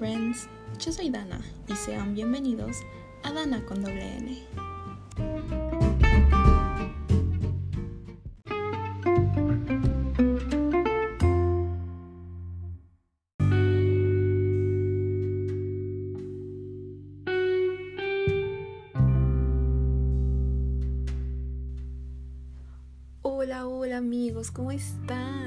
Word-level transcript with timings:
friends, 0.00 0.48
yo 0.78 0.92
soy 0.92 1.10
Dana 1.10 1.42
y 1.68 1.76
sean 1.76 2.14
bienvenidos 2.14 2.78
a 3.22 3.34
Dana 3.34 3.62
con 3.66 3.82
doble 3.82 4.16
N. 4.16 4.42
Hola, 23.20 23.66
hola 23.66 23.98
amigos, 23.98 24.50
¿cómo 24.50 24.72
están? 24.72 25.39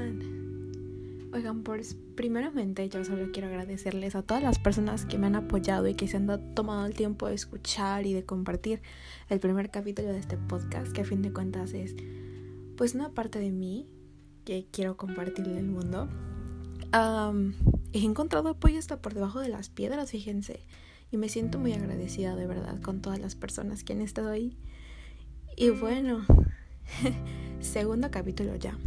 Oigan, 1.34 1.64
pues 1.64 1.96
primeramente 2.14 2.88
yo 2.88 3.04
solo 3.04 3.32
quiero 3.32 3.48
agradecerles 3.48 4.14
a 4.14 4.22
todas 4.22 4.40
las 4.40 4.60
personas 4.60 5.04
que 5.04 5.18
me 5.18 5.26
han 5.26 5.34
apoyado 5.34 5.88
y 5.88 5.96
que 5.96 6.06
se 6.06 6.16
han 6.16 6.54
tomado 6.54 6.86
el 6.86 6.94
tiempo 6.94 7.26
de 7.26 7.34
escuchar 7.34 8.06
y 8.06 8.12
de 8.12 8.24
compartir 8.24 8.82
el 9.28 9.40
primer 9.40 9.72
capítulo 9.72 10.12
de 10.12 10.20
este 10.20 10.36
podcast, 10.36 10.92
que 10.92 11.00
a 11.00 11.04
fin 11.04 11.22
de 11.22 11.32
cuentas 11.32 11.72
es 11.72 11.96
pues 12.76 12.94
una 12.94 13.08
parte 13.08 13.40
de 13.40 13.50
mí 13.50 13.88
que 14.44 14.68
quiero 14.70 14.96
compartirle 14.96 15.58
al 15.58 15.66
mundo. 15.66 16.08
he 17.92 18.04
encontrado 18.04 18.50
apoyo 18.50 18.78
hasta 18.78 19.02
por 19.02 19.14
debajo 19.14 19.40
de 19.40 19.48
las 19.48 19.70
piedras, 19.70 20.12
fíjense, 20.12 20.60
y 21.10 21.16
me 21.16 21.28
siento 21.28 21.58
muy 21.58 21.72
agradecida 21.72 22.36
de 22.36 22.46
verdad 22.46 22.80
con 22.80 23.02
todas 23.02 23.18
las 23.18 23.34
personas 23.34 23.82
que 23.82 23.94
han 23.94 24.02
estado 24.02 24.30
ahí. 24.30 24.56
Y 25.56 25.70
bueno, 25.70 26.24
segundo 27.60 28.10
capítulo 28.10 28.56
ya. 28.56 28.78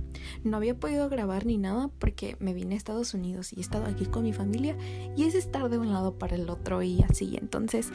No 0.44 0.58
había 0.58 0.76
podido 0.76 1.10
grabar 1.10 1.46
ni 1.46 1.58
nada 1.58 1.90
porque 2.00 2.36
me 2.40 2.53
vine 2.53 2.76
a 2.76 2.78
Estados 2.78 3.14
Unidos 3.14 3.53
y 3.53 3.58
he 3.58 3.62
estado 3.62 3.86
aquí 3.86 4.06
con 4.06 4.23
mi 4.23 4.34
familia 4.34 4.76
y 5.16 5.23
es 5.23 5.36
estar 5.36 5.70
de 5.70 5.78
un 5.78 5.92
lado 5.92 6.18
para 6.18 6.36
el 6.36 6.50
otro 6.50 6.81
y 6.84 7.02
así. 7.03 7.38
Entonces, 7.40 7.90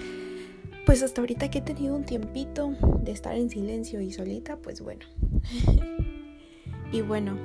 pues 0.87 1.03
hasta 1.03 1.21
ahorita 1.21 1.51
que 1.51 1.59
he 1.59 1.63
tenido 1.63 1.95
un 1.95 2.05
tiempito 2.05 2.75
de 3.03 3.13
estar 3.13 3.37
en 3.37 3.51
silencio 3.51 4.01
y 4.01 4.13
solita, 4.13 4.57
pues 4.57 4.81
bueno. 4.81 5.05
y 6.93 7.01
bueno, 7.03 7.37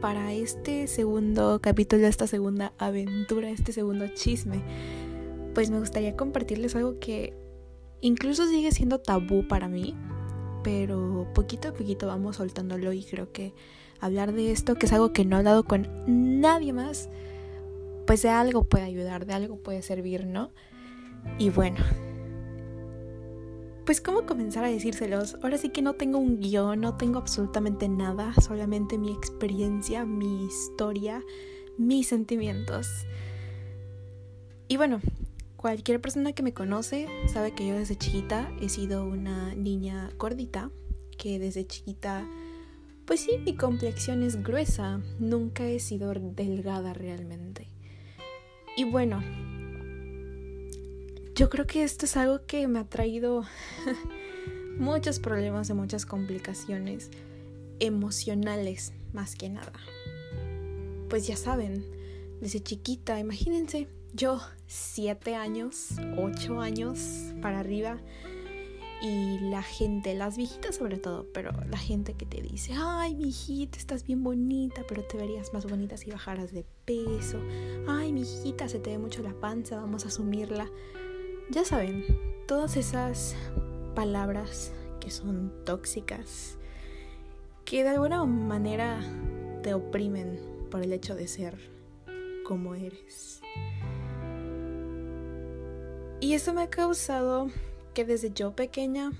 para 0.00 0.32
este 0.32 0.88
segundo 0.88 1.60
capítulo, 1.60 2.06
esta 2.08 2.26
segunda 2.26 2.72
aventura, 2.78 3.50
este 3.50 3.72
segundo 3.72 4.08
chisme, 4.08 4.60
pues 5.54 5.70
me 5.70 5.78
gustaría 5.78 6.16
compartirles 6.16 6.74
algo 6.74 6.98
que 6.98 7.34
incluso 8.00 8.48
sigue 8.48 8.72
siendo 8.72 8.98
tabú 8.98 9.46
para 9.46 9.68
mí, 9.68 9.94
pero 10.62 11.28
poquito 11.34 11.68
a 11.68 11.72
poquito 11.72 12.06
vamos 12.06 12.36
soltándolo 12.36 12.92
y 12.92 13.04
creo 13.04 13.32
que 13.32 13.54
hablar 14.00 14.32
de 14.32 14.50
esto, 14.50 14.74
que 14.74 14.86
es 14.86 14.92
algo 14.92 15.12
que 15.12 15.24
no 15.24 15.36
he 15.36 15.38
hablado 15.38 15.64
con 15.64 15.88
nadie 16.40 16.72
más, 16.72 17.08
pues 18.06 18.22
de 18.22 18.30
algo 18.30 18.64
puede 18.64 18.84
ayudar, 18.84 19.26
de 19.26 19.34
algo 19.34 19.56
puede 19.56 19.82
servir, 19.82 20.26
¿no? 20.26 20.50
Y 21.38 21.50
bueno, 21.50 21.78
pues 23.84 24.00
cómo 24.00 24.26
comenzar 24.26 24.64
a 24.64 24.68
decírselos. 24.68 25.36
Ahora 25.42 25.58
sí 25.58 25.70
que 25.70 25.82
no 25.82 25.94
tengo 25.94 26.18
un 26.18 26.40
guion, 26.40 26.80
no 26.80 26.96
tengo 26.96 27.18
absolutamente 27.18 27.88
nada, 27.88 28.32
solamente 28.34 28.98
mi 28.98 29.12
experiencia, 29.12 30.04
mi 30.04 30.46
historia, 30.46 31.22
mis 31.78 32.08
sentimientos. 32.08 32.88
Y 34.68 34.76
bueno, 34.76 35.00
cualquier 35.62 36.00
persona 36.00 36.32
que 36.32 36.42
me 36.42 36.52
conoce 36.52 37.06
sabe 37.32 37.52
que 37.52 37.64
yo 37.68 37.76
desde 37.76 37.96
chiquita 37.96 38.52
he 38.60 38.68
sido 38.68 39.04
una 39.04 39.54
niña 39.54 40.10
gordita, 40.18 40.72
que 41.16 41.38
desde 41.38 41.64
chiquita 41.64 42.26
pues 43.06 43.20
sí, 43.20 43.38
mi 43.38 43.54
complexión 43.54 44.24
es 44.24 44.42
gruesa, 44.42 45.00
nunca 45.20 45.66
he 45.66 45.78
sido 45.78 46.12
delgada 46.14 46.94
realmente. 46.94 47.68
Y 48.76 48.84
bueno, 48.84 49.22
yo 51.34 51.48
creo 51.48 51.66
que 51.66 51.84
esto 51.84 52.06
es 52.06 52.16
algo 52.16 52.44
que 52.46 52.66
me 52.66 52.80
ha 52.80 52.88
traído 52.88 53.44
muchos 54.78 55.20
problemas 55.20 55.70
y 55.70 55.74
muchas 55.74 56.06
complicaciones 56.06 57.10
emocionales 57.78 58.92
más 59.12 59.36
que 59.36 59.48
nada. 59.48 59.72
Pues 61.08 61.26
ya 61.26 61.36
saben, 61.36 61.84
desde 62.40 62.60
chiquita, 62.60 63.20
imagínense, 63.20 63.88
yo 64.12 64.40
siete 64.66 65.34
años, 65.34 65.90
ocho 66.18 66.60
años 66.60 66.98
para 67.40 67.60
arriba, 67.60 68.00
y 69.02 69.40
la 69.50 69.62
gente, 69.62 70.14
las 70.14 70.36
viejitas 70.36 70.76
sobre 70.76 70.96
todo, 70.96 71.26
pero 71.34 71.50
la 71.68 71.76
gente 71.76 72.14
que 72.14 72.24
te 72.24 72.40
dice, 72.40 72.72
ay, 72.76 73.16
mi 73.16 73.30
hijita, 73.30 73.76
estás 73.76 74.06
bien 74.06 74.22
bonita, 74.22 74.84
pero 74.86 75.02
te 75.02 75.16
verías 75.16 75.52
más 75.52 75.68
bonita 75.68 75.96
si 75.96 76.12
bajaras 76.12 76.52
de 76.52 76.64
peso. 76.84 77.40
Ay, 77.88 78.12
mi 78.12 78.20
hijita, 78.20 78.68
se 78.68 78.78
te 78.78 78.90
ve 78.90 78.98
mucho 78.98 79.24
la 79.24 79.34
panza, 79.34 79.80
vamos 79.80 80.04
a 80.04 80.08
asumirla. 80.08 80.70
Ya 81.50 81.64
saben, 81.64 82.04
todas 82.46 82.76
esas 82.76 83.34
palabras 83.96 84.72
que 85.00 85.10
son 85.10 85.52
tóxicas, 85.64 86.56
que 87.64 87.82
de 87.82 87.88
alguna 87.88 88.24
manera 88.24 89.00
te 89.64 89.74
oprimen 89.74 90.38
por 90.70 90.80
el 90.80 90.92
hecho 90.92 91.16
de 91.16 91.26
ser 91.26 91.58
como 92.44 92.76
eres. 92.76 93.40
Y 96.22 96.34
eso 96.34 96.54
me 96.54 96.62
ha 96.62 96.70
causado 96.70 97.50
que 97.94 98.04
desde 98.04 98.30
yo 98.32 98.54
pequeña 98.54 99.10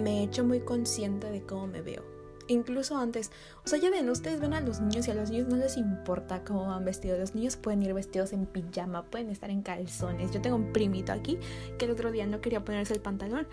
me 0.00 0.20
he 0.20 0.22
hecho 0.22 0.44
muy 0.44 0.60
consciente 0.60 1.28
de 1.28 1.42
cómo 1.42 1.66
me 1.66 1.82
veo. 1.82 2.04
Incluso 2.46 2.96
antes, 2.96 3.32
o 3.64 3.68
sea, 3.68 3.80
ya 3.80 3.90
ven, 3.90 4.08
ustedes 4.08 4.38
ven 4.38 4.54
a 4.54 4.60
los 4.60 4.80
niños 4.80 5.08
y 5.08 5.10
a 5.10 5.14
los 5.14 5.32
niños 5.32 5.48
no 5.48 5.56
les 5.56 5.76
importa 5.76 6.44
cómo 6.44 6.68
van 6.68 6.84
vestidos. 6.84 7.18
Los 7.18 7.34
niños 7.34 7.56
pueden 7.56 7.82
ir 7.82 7.94
vestidos 7.94 8.32
en 8.32 8.46
pijama, 8.46 9.06
pueden 9.06 9.28
estar 9.28 9.50
en 9.50 9.62
calzones. 9.62 10.30
Yo 10.30 10.40
tengo 10.40 10.54
un 10.54 10.72
primito 10.72 11.12
aquí 11.12 11.36
que 11.78 11.86
el 11.86 11.90
otro 11.90 12.12
día 12.12 12.28
no 12.28 12.40
quería 12.40 12.64
ponerse 12.64 12.94
el 12.94 13.00
pantalón 13.00 13.48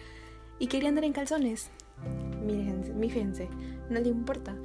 y 0.60 0.68
quería 0.68 0.90
andar 0.90 1.06
en 1.06 1.14
calzones. 1.14 1.72
Mírense, 2.46 2.94
fíjense, 2.94 3.50
no 3.90 4.00
le 4.00 4.10
importa. 4.10 4.56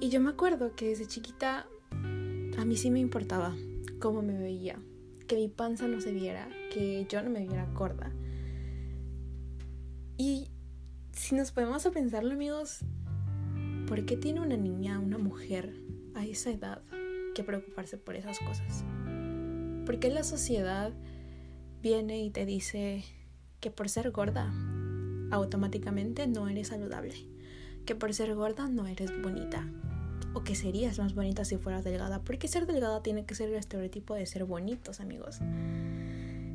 Y 0.00 0.08
yo 0.08 0.18
me 0.18 0.30
acuerdo 0.30 0.74
que 0.74 0.88
desde 0.88 1.06
chiquita 1.06 1.68
a 2.58 2.64
mí 2.64 2.76
sí 2.76 2.90
me 2.90 2.98
importaba 2.98 3.54
cómo 4.00 4.22
me 4.22 4.36
veía 4.36 4.80
que 5.24 5.36
mi 5.36 5.48
panza 5.48 5.88
no 5.88 6.00
se 6.00 6.12
viera, 6.12 6.48
que 6.72 7.06
yo 7.08 7.22
no 7.22 7.30
me 7.30 7.46
viera 7.46 7.66
gorda. 7.74 8.12
Y 10.16 10.48
si 11.12 11.34
nos 11.34 11.52
podemos 11.52 11.84
a 11.86 11.90
pensarlo, 11.90 12.32
amigos, 12.32 12.80
¿por 13.86 14.04
qué 14.04 14.16
tiene 14.16 14.40
una 14.40 14.56
niña, 14.56 14.98
una 14.98 15.18
mujer 15.18 15.74
a 16.14 16.24
esa 16.24 16.50
edad 16.50 16.82
que 17.34 17.44
preocuparse 17.44 17.98
por 17.98 18.16
esas 18.16 18.38
cosas? 18.38 18.84
¿Por 19.84 19.98
qué 19.98 20.10
la 20.10 20.22
sociedad 20.22 20.92
viene 21.82 22.22
y 22.22 22.30
te 22.30 22.46
dice 22.46 23.04
que 23.60 23.70
por 23.70 23.88
ser 23.88 24.10
gorda 24.10 24.52
automáticamente 25.30 26.26
no 26.26 26.48
eres 26.48 26.68
saludable? 26.68 27.14
Que 27.84 27.94
por 27.94 28.14
ser 28.14 28.34
gorda 28.34 28.68
no 28.68 28.86
eres 28.86 29.10
bonita, 29.22 29.68
o 30.34 30.44
que 30.44 30.54
serías 30.54 30.98
más 30.98 31.14
bonita 31.14 31.44
si 31.44 31.56
fueras 31.56 31.84
delgada. 31.84 32.20
Porque 32.20 32.48
ser 32.48 32.66
delgada 32.66 33.02
tiene 33.02 33.24
que 33.24 33.34
ser 33.34 33.48
el 33.48 33.56
estereotipo 33.56 34.14
de 34.14 34.26
ser 34.26 34.44
bonitos, 34.44 35.00
amigos. 35.00 35.40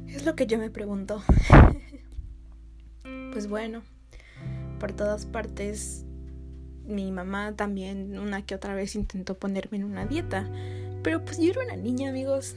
Es 0.07 0.25
lo 0.25 0.35
que 0.35 0.47
yo 0.47 0.57
me 0.57 0.69
pregunto. 0.69 1.21
pues 3.31 3.47
bueno, 3.47 3.83
por 4.79 4.93
todas 4.93 5.25
partes, 5.25 6.05
mi 6.85 7.11
mamá 7.11 7.55
también 7.55 8.17
una 8.17 8.45
que 8.45 8.55
otra 8.55 8.73
vez 8.73 8.95
intentó 8.95 9.37
ponerme 9.37 9.77
en 9.77 9.83
una 9.83 10.05
dieta. 10.05 10.49
Pero 11.03 11.23
pues 11.23 11.37
yo 11.37 11.51
era 11.51 11.63
una 11.63 11.75
niña, 11.75 12.09
amigos. 12.09 12.55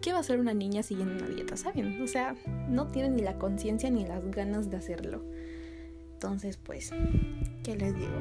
¿Qué 0.00 0.12
va 0.12 0.18
a 0.18 0.22
ser 0.24 0.40
una 0.40 0.54
niña 0.54 0.82
siguiendo 0.82 1.14
una 1.14 1.28
dieta? 1.32 1.56
¿Saben? 1.56 2.02
O 2.02 2.06
sea, 2.08 2.34
no 2.68 2.88
tienen 2.88 3.14
ni 3.14 3.22
la 3.22 3.38
conciencia 3.38 3.88
ni 3.90 4.04
las 4.04 4.24
ganas 4.30 4.68
de 4.68 4.76
hacerlo. 4.76 5.24
Entonces, 6.14 6.56
pues, 6.56 6.92
¿qué 7.62 7.76
les 7.76 7.94
digo? 7.94 8.18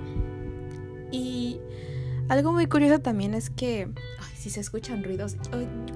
Y 1.11 1.59
algo 2.31 2.53
muy 2.53 2.65
curioso 2.67 3.01
también 3.01 3.33
es 3.33 3.49
que, 3.49 3.89
si 4.37 4.49
se 4.49 4.61
escuchan 4.61 5.03
ruidos, 5.03 5.35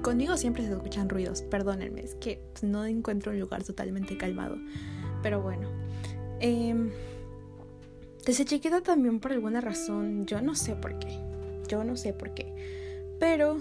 conmigo 0.01 0.35
siempre 0.35 0.65
se 0.65 0.73
escuchan 0.73 1.07
ruidos, 1.07 1.43
perdónenme, 1.43 2.01
es 2.01 2.15
que 2.15 2.41
no 2.61 2.85
encuentro 2.85 3.31
un 3.31 3.39
lugar 3.39 3.63
totalmente 3.63 4.17
calmado. 4.17 4.57
Pero 5.23 5.41
bueno, 5.41 5.69
em, 6.41 6.89
desde 8.25 8.43
chiquita 8.43 8.81
también 8.81 9.21
por 9.21 9.31
alguna 9.31 9.61
razón, 9.61 10.25
yo 10.25 10.41
no 10.41 10.55
sé 10.55 10.75
por 10.75 10.99
qué, 10.99 11.17
yo 11.69 11.85
no 11.85 11.95
sé 11.95 12.11
por 12.11 12.33
qué, 12.33 12.53
pero 13.17 13.59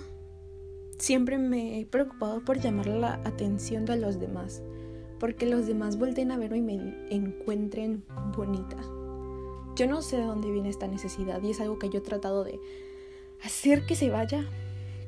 siempre 0.99 1.39
me 1.39 1.79
he 1.79 1.87
preocupado 1.87 2.45
por 2.45 2.59
llamar 2.59 2.89
la 2.89 3.21
atención 3.23 3.85
de 3.85 3.99
los 3.99 4.19
demás, 4.19 4.65
porque 5.21 5.47
los 5.47 5.69
demás 5.69 5.97
vuelten 5.97 6.33
a 6.33 6.39
verme 6.39 6.59
y 6.59 6.63
me 6.63 7.07
encuentren 7.11 8.03
bonita. 8.37 8.79
Yo 9.77 9.89
no 9.89 10.03
sé 10.03 10.19
de 10.19 10.25
dónde 10.25 10.53
viene 10.53 10.69
esta 10.69 10.87
necesidad 10.87 11.43
y 11.43 11.51
es 11.51 11.61
algo 11.61 11.81
que 11.81 11.89
yo 11.89 11.99
he 11.99 12.03
tratado 12.03 12.45
de 12.45 12.61
hacer 13.45 13.87
que 13.87 13.97
se 13.97 14.09
vaya, 14.09 14.45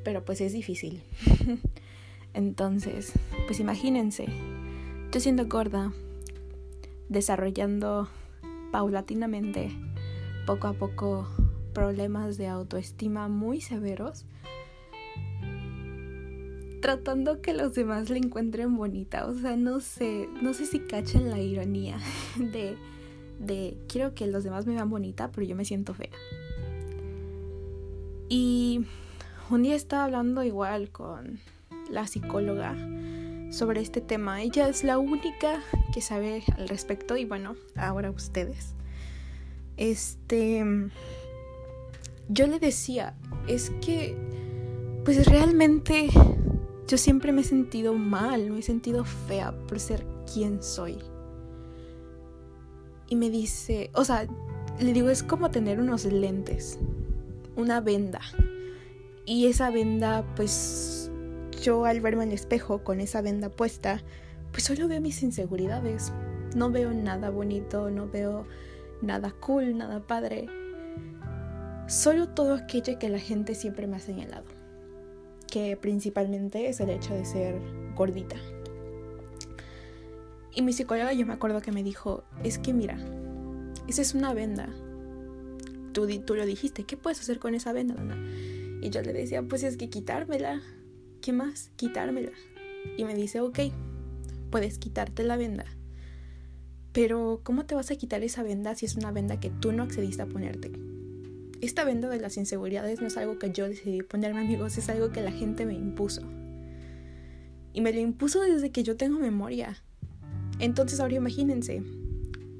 pero 0.03 0.25
pues 0.25 0.41
es 0.41 0.51
difícil. 0.51 1.01
Entonces, 2.33 3.13
pues 3.45 3.61
imagínense, 3.61 4.25
yo 5.11 5.19
siendo 5.21 5.47
gorda, 5.47 5.93
desarrollando 7.07 8.09
paulatinamente, 8.71 9.71
poco 10.45 10.67
a 10.67 10.73
poco, 10.73 11.27
problemas 11.73 12.37
de 12.37 12.47
autoestima 12.47 13.27
muy 13.27 13.61
severos. 13.61 14.25
tratando 16.81 17.41
que 17.41 17.53
los 17.53 17.73
demás 17.73 18.09
la 18.09 18.17
encuentren 18.17 18.75
bonita. 18.75 19.25
O 19.27 19.33
sea, 19.33 19.55
no 19.57 19.79
sé, 19.79 20.27
no 20.41 20.53
sé 20.53 20.65
si 20.65 20.79
cachan 20.79 21.29
la 21.29 21.39
ironía 21.39 21.97
de, 22.37 22.77
de 23.39 23.77
quiero 23.87 24.13
que 24.13 24.27
los 24.27 24.43
demás 24.43 24.65
me 24.65 24.73
vean 24.73 24.89
bonita, 24.89 25.31
pero 25.31 25.45
yo 25.45 25.55
me 25.55 25.65
siento 25.65 25.93
fea. 25.93 26.09
Y 28.29 28.85
un 29.49 29.63
día 29.63 29.75
estaba 29.75 30.05
hablando 30.05 30.43
igual 30.43 30.89
con 30.89 31.39
la 31.89 32.07
psicóloga 32.07 32.75
sobre 33.51 33.81
este 33.81 34.01
tema. 34.01 34.41
Ella 34.41 34.67
es 34.67 34.83
la 34.83 34.97
única 34.97 35.61
que 35.93 36.01
sabe 36.01 36.43
al 36.57 36.67
respecto 36.67 37.15
y 37.15 37.25
bueno, 37.25 37.55
ahora 37.75 38.11
ustedes. 38.11 38.73
Este, 39.77 40.65
yo 42.29 42.47
le 42.47 42.59
decía, 42.59 43.15
es 43.47 43.69
que, 43.81 44.17
pues 45.05 45.25
realmente 45.27 46.09
yo 46.87 46.97
siempre 46.97 47.31
me 47.31 47.41
he 47.41 47.45
sentido 47.45 47.93
mal, 47.93 48.49
me 48.49 48.59
he 48.59 48.63
sentido 48.63 49.05
fea 49.05 49.53
por 49.67 49.79
ser 49.79 50.05
quien 50.31 50.61
soy. 50.61 50.97
Y 53.07 53.15
me 53.15 53.29
dice, 53.29 53.89
o 53.93 54.03
sea, 54.03 54.27
le 54.79 54.93
digo, 54.93 55.09
es 55.09 55.23
como 55.23 55.49
tener 55.49 55.79
unos 55.79 56.05
lentes, 56.05 56.79
una 57.55 57.81
venda. 57.81 58.21
Y 59.25 59.47
esa 59.47 59.69
venda, 59.71 60.25
pues 60.35 61.11
yo 61.61 61.85
al 61.85 62.01
verme 62.01 62.25
el 62.25 62.31
espejo 62.31 62.83
con 62.83 62.99
esa 62.99 63.21
venda 63.21 63.49
puesta, 63.49 64.03
pues 64.51 64.63
solo 64.63 64.87
veo 64.87 65.01
mis 65.01 65.23
inseguridades. 65.23 66.11
No 66.55 66.71
veo 66.71 66.93
nada 66.93 67.29
bonito, 67.29 67.89
no 67.89 68.07
veo 68.07 68.45
nada 69.01 69.33
cool, 69.39 69.77
nada 69.77 70.05
padre. 70.05 70.47
Solo 71.87 72.29
todo 72.29 72.53
aquello 72.53 72.99
que 72.99 73.09
la 73.09 73.19
gente 73.19 73.55
siempre 73.55 73.87
me 73.87 73.97
ha 73.97 73.99
señalado. 73.99 74.45
Que 75.49 75.77
principalmente 75.77 76.67
es 76.67 76.79
el 76.79 76.89
hecho 76.89 77.13
de 77.13 77.25
ser 77.25 77.61
gordita. 77.95 78.35
Y 80.57 80.63
mi 80.63 80.73
psicóloga 80.73 81.13
yo 81.13 81.23
me 81.27 81.33
acuerdo 81.33 81.61
que 81.61 81.71
me 81.71 81.83
dijo, 81.83 82.23
es 82.43 82.57
que 82.57 82.73
mira, 82.73 82.97
esa 83.87 84.01
es 84.01 84.15
una 84.15 84.33
venda. 84.33 84.67
Tú, 85.93 86.07
tú 86.25 86.33
lo 86.33 86.47
dijiste, 86.47 86.83
¿qué 86.83 86.97
puedes 86.97 87.19
hacer 87.19 87.37
con 87.37 87.53
esa 87.53 87.73
venda, 87.73 87.93
Dana? 87.93 88.17
Y 88.81 88.89
yo 88.89 89.03
le 89.03 89.13
decía, 89.13 89.43
pues 89.43 89.61
es 89.61 89.77
que 89.77 89.91
quitármela. 89.91 90.63
¿Qué 91.21 91.31
más? 91.31 91.69
Quitármela. 91.75 92.31
Y 92.97 93.05
me 93.05 93.13
dice, 93.13 93.39
ok, 93.39 93.59
puedes 94.49 94.79
quitarte 94.79 95.23
la 95.23 95.37
venda. 95.37 95.65
Pero 96.91 97.41
¿cómo 97.43 97.67
te 97.67 97.75
vas 97.75 97.91
a 97.91 97.95
quitar 97.95 98.23
esa 98.23 98.41
venda 98.41 98.73
si 98.73 98.87
es 98.87 98.95
una 98.95 99.11
venda 99.11 99.39
que 99.39 99.51
tú 99.51 99.73
no 99.73 99.83
accediste 99.83 100.23
a 100.23 100.27
ponerte? 100.27 100.71
Esta 101.61 101.83
venda 101.83 102.09
de 102.09 102.19
las 102.19 102.35
inseguridades 102.35 102.99
no 102.99 103.05
es 103.05 103.17
algo 103.17 103.37
que 103.37 103.51
yo 103.51 103.69
decidí 103.69 104.01
ponerme 104.01 104.39
amigos, 104.39 104.79
es 104.79 104.89
algo 104.89 105.11
que 105.11 105.21
la 105.21 105.31
gente 105.31 105.67
me 105.67 105.75
impuso. 105.75 106.23
Y 107.73 107.81
me 107.81 107.93
lo 107.93 107.99
impuso 107.99 108.41
desde 108.41 108.71
que 108.71 108.81
yo 108.81 108.97
tengo 108.97 109.19
memoria. 109.19 109.83
Entonces 110.59 110.99
ahora 110.99 111.15
imagínense, 111.15 111.83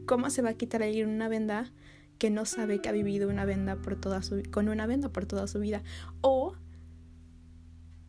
¿cómo 0.05 0.29
se 0.29 0.41
va 0.41 0.49
a 0.49 0.53
quitar 0.53 0.83
alguien 0.83 1.09
una 1.09 1.27
venda 1.27 1.71
que 2.17 2.29
no 2.29 2.45
sabe 2.45 2.81
que 2.81 2.89
ha 2.89 2.93
vivido 2.93 3.29
una 3.29 3.45
venda 3.45 3.75
por 3.77 3.95
toda 3.95 4.21
su, 4.23 4.43
con 4.51 4.69
una 4.69 4.87
venda 4.87 5.09
por 5.09 5.25
toda 5.25 5.47
su 5.47 5.59
vida? 5.59 5.83
O 6.21 6.55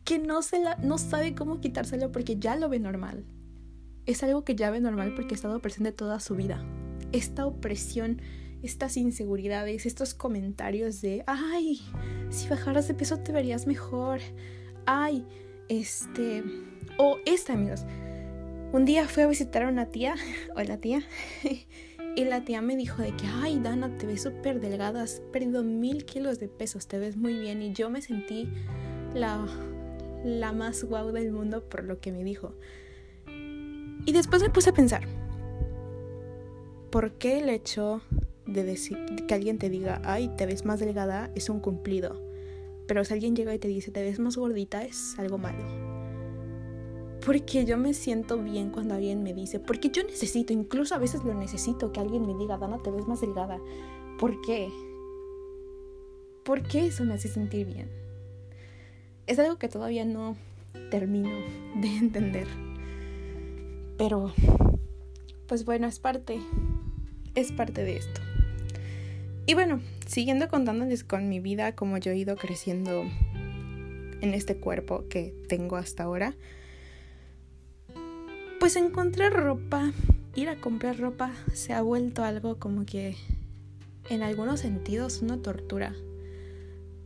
que 0.03 0.19
no, 0.19 0.41
se 0.41 0.59
la, 0.59 0.75
no 0.77 0.97
sabe 0.97 1.35
cómo 1.35 1.59
quitárselo 1.59 2.11
porque 2.11 2.37
ya 2.37 2.55
lo 2.55 2.69
ve 2.69 2.79
normal 2.79 3.25
es 4.09 4.23
algo 4.23 4.43
que 4.43 4.55
ya 4.55 4.71
ve 4.71 4.79
normal 4.79 5.13
porque 5.15 5.35
ha 5.35 5.37
estado 5.37 5.59
presente 5.59 5.91
toda 5.91 6.19
su 6.19 6.35
vida. 6.35 6.65
Esta 7.11 7.45
opresión, 7.45 8.21
estas 8.63 8.97
inseguridades, 8.97 9.85
estos 9.85 10.15
comentarios 10.15 10.99
de, 11.01 11.23
ay, 11.27 11.79
si 12.29 12.49
bajaras 12.49 12.87
de 12.87 12.95
peso 12.95 13.19
te 13.19 13.31
verías 13.31 13.67
mejor. 13.67 14.19
Ay, 14.87 15.27
este... 15.67 16.43
O 16.97 17.17
esta, 17.27 17.53
amigos. 17.53 17.85
Un 18.71 18.85
día 18.85 19.07
fui 19.07 19.23
a 19.23 19.27
visitar 19.27 19.63
a 19.63 19.67
una 19.67 19.87
tía, 19.87 20.15
o 20.55 20.61
la 20.61 20.77
tía, 20.77 21.01
y 22.15 22.23
la 22.23 22.45
tía 22.45 22.61
me 22.61 22.75
dijo 22.75 23.01
de 23.01 23.15
que, 23.15 23.25
ay, 23.41 23.59
Dana, 23.59 23.97
te 23.97 24.05
ves 24.05 24.21
súper 24.21 24.59
delgada, 24.59 25.01
has 25.01 25.21
perdido 25.31 25.63
mil 25.63 26.05
kilos 26.05 26.39
de 26.39 26.49
pesos, 26.49 26.87
te 26.87 26.99
ves 26.99 27.17
muy 27.17 27.33
bien. 27.33 27.63
Y 27.63 27.73
yo 27.73 27.89
me 27.89 28.03
sentí 28.03 28.47
la, 29.15 29.43
la 30.23 30.53
más 30.53 30.83
guau 30.83 31.11
del 31.11 31.31
mundo 31.31 31.67
por 31.67 31.83
lo 31.83 31.99
que 31.99 32.11
me 32.11 32.23
dijo. 32.23 32.53
Y 34.05 34.11
después 34.11 34.43
me 34.43 34.51
puse 34.51 34.69
a 34.69 34.73
pensar, 34.73 35.07
¿por 36.91 37.13
qué 37.13 37.39
el 37.39 37.49
hecho 37.49 38.01
de 38.45 38.63
decir 38.63 38.97
que 39.27 39.33
alguien 39.33 39.57
te 39.57 39.69
diga, 39.69 39.99
ay, 40.03 40.29
te 40.37 40.45
ves 40.45 40.63
más 40.63 40.79
delgada, 40.79 41.31
es 41.33 41.49
un 41.49 41.59
cumplido? 41.59 42.21
Pero 42.87 43.03
si 43.03 43.13
alguien 43.13 43.35
llega 43.35 43.53
y 43.53 43.59
te 43.59 43.67
dice, 43.67 43.91
te 43.91 44.03
ves 44.03 44.19
más 44.19 44.37
gordita, 44.37 44.83
es 44.83 45.17
algo 45.17 45.39
malo. 45.39 45.88
Porque 47.25 47.65
yo 47.65 47.77
me 47.77 47.93
siento 47.93 48.37
bien 48.37 48.69
cuando 48.69 48.95
alguien 48.95 49.23
me 49.23 49.33
dice, 49.33 49.59
porque 49.59 49.89
yo 49.89 50.03
necesito, 50.03 50.53
incluso 50.53 50.95
a 50.95 50.99
veces 50.99 51.23
lo 51.23 51.33
necesito, 51.33 51.91
que 51.91 51.99
alguien 51.99 52.25
me 52.25 52.35
diga, 52.35 52.57
Dana, 52.57 52.81
te 52.81 52.91
ves 52.91 53.07
más 53.07 53.21
delgada. 53.21 53.59
¿Por 54.17 54.39
qué? 54.41 54.69
¿Por 56.43 56.63
qué 56.63 56.87
eso 56.87 57.03
me 57.03 57.13
hace 57.13 57.27
sentir 57.27 57.67
bien? 57.67 57.89
Es 59.27 59.37
algo 59.37 59.57
que 59.57 59.67
todavía 59.67 60.05
no 60.05 60.35
termino 60.89 61.29
de 61.75 61.87
entender. 61.97 62.47
Pero, 63.97 64.33
pues 65.47 65.65
bueno, 65.65 65.87
es 65.87 65.99
parte, 65.99 66.39
es 67.35 67.51
parte 67.51 67.83
de 67.83 67.97
esto. 67.97 68.21
Y 69.45 69.55
bueno, 69.55 69.81
siguiendo 70.05 70.47
contándoles 70.47 71.03
con 71.03 71.27
mi 71.27 71.39
vida, 71.39 71.75
como 71.75 71.97
yo 71.97 72.11
he 72.11 72.17
ido 72.17 72.35
creciendo 72.35 73.03
en 74.21 74.33
este 74.33 74.57
cuerpo 74.57 75.05
que 75.09 75.33
tengo 75.47 75.75
hasta 75.75 76.03
ahora, 76.03 76.35
pues 78.59 78.75
encontrar 78.75 79.31
ropa, 79.31 79.91
ir 80.35 80.49
a 80.49 80.59
comprar 80.59 80.99
ropa, 80.99 81.31
se 81.53 81.73
ha 81.73 81.81
vuelto 81.81 82.25
algo 82.25 82.59
como 82.59 82.85
que 82.85 83.15
en 84.09 84.21
algunos 84.21 84.59
sentidos 84.59 85.21
una 85.21 85.41
tortura. 85.41 85.93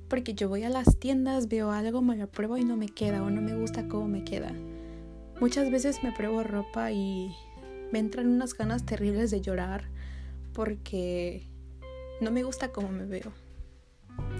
Porque 0.07 0.33
yo 0.33 0.49
voy 0.49 0.63
a 0.63 0.69
las 0.69 0.97
tiendas, 0.97 1.47
veo 1.47 1.71
algo, 1.71 2.01
me 2.01 2.17
lo 2.17 2.27
pruebo 2.27 2.57
y 2.57 2.65
no 2.65 2.75
me 2.75 2.87
queda 2.87 3.21
o 3.21 3.29
no 3.29 3.41
me 3.41 3.55
gusta 3.55 3.87
cómo 3.87 4.07
me 4.07 4.23
queda. 4.23 4.51
Muchas 5.39 5.69
veces 5.71 6.03
me 6.03 6.11
pruebo 6.11 6.43
ropa 6.43 6.91
y 6.91 7.35
me 7.91 7.99
entran 7.99 8.27
unas 8.27 8.55
ganas 8.55 8.85
terribles 8.85 9.29
de 9.29 9.41
llorar 9.41 9.89
porque 10.53 11.47
no 12.19 12.31
me 12.31 12.43
gusta 12.43 12.71
cómo 12.71 12.89
me 12.89 13.05
veo. 13.05 13.31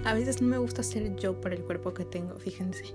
A 0.03 0.15
veces 0.15 0.41
no 0.41 0.48
me 0.48 0.58
gusta 0.58 0.82
ser 0.82 1.15
yo 1.15 1.39
por 1.39 1.53
el 1.53 1.62
cuerpo 1.62 1.93
que 1.93 2.05
tengo, 2.05 2.38
fíjense. 2.38 2.86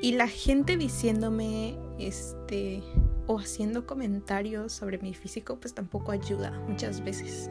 Y 0.00 0.12
la 0.12 0.28
gente 0.28 0.76
diciéndome, 0.76 1.76
este, 1.98 2.82
o 3.26 3.38
haciendo 3.38 3.86
comentarios 3.86 4.72
sobre 4.72 4.98
mi 4.98 5.14
físico, 5.14 5.58
pues 5.60 5.74
tampoco 5.74 6.12
ayuda 6.12 6.52
muchas 6.68 7.04
veces. 7.04 7.50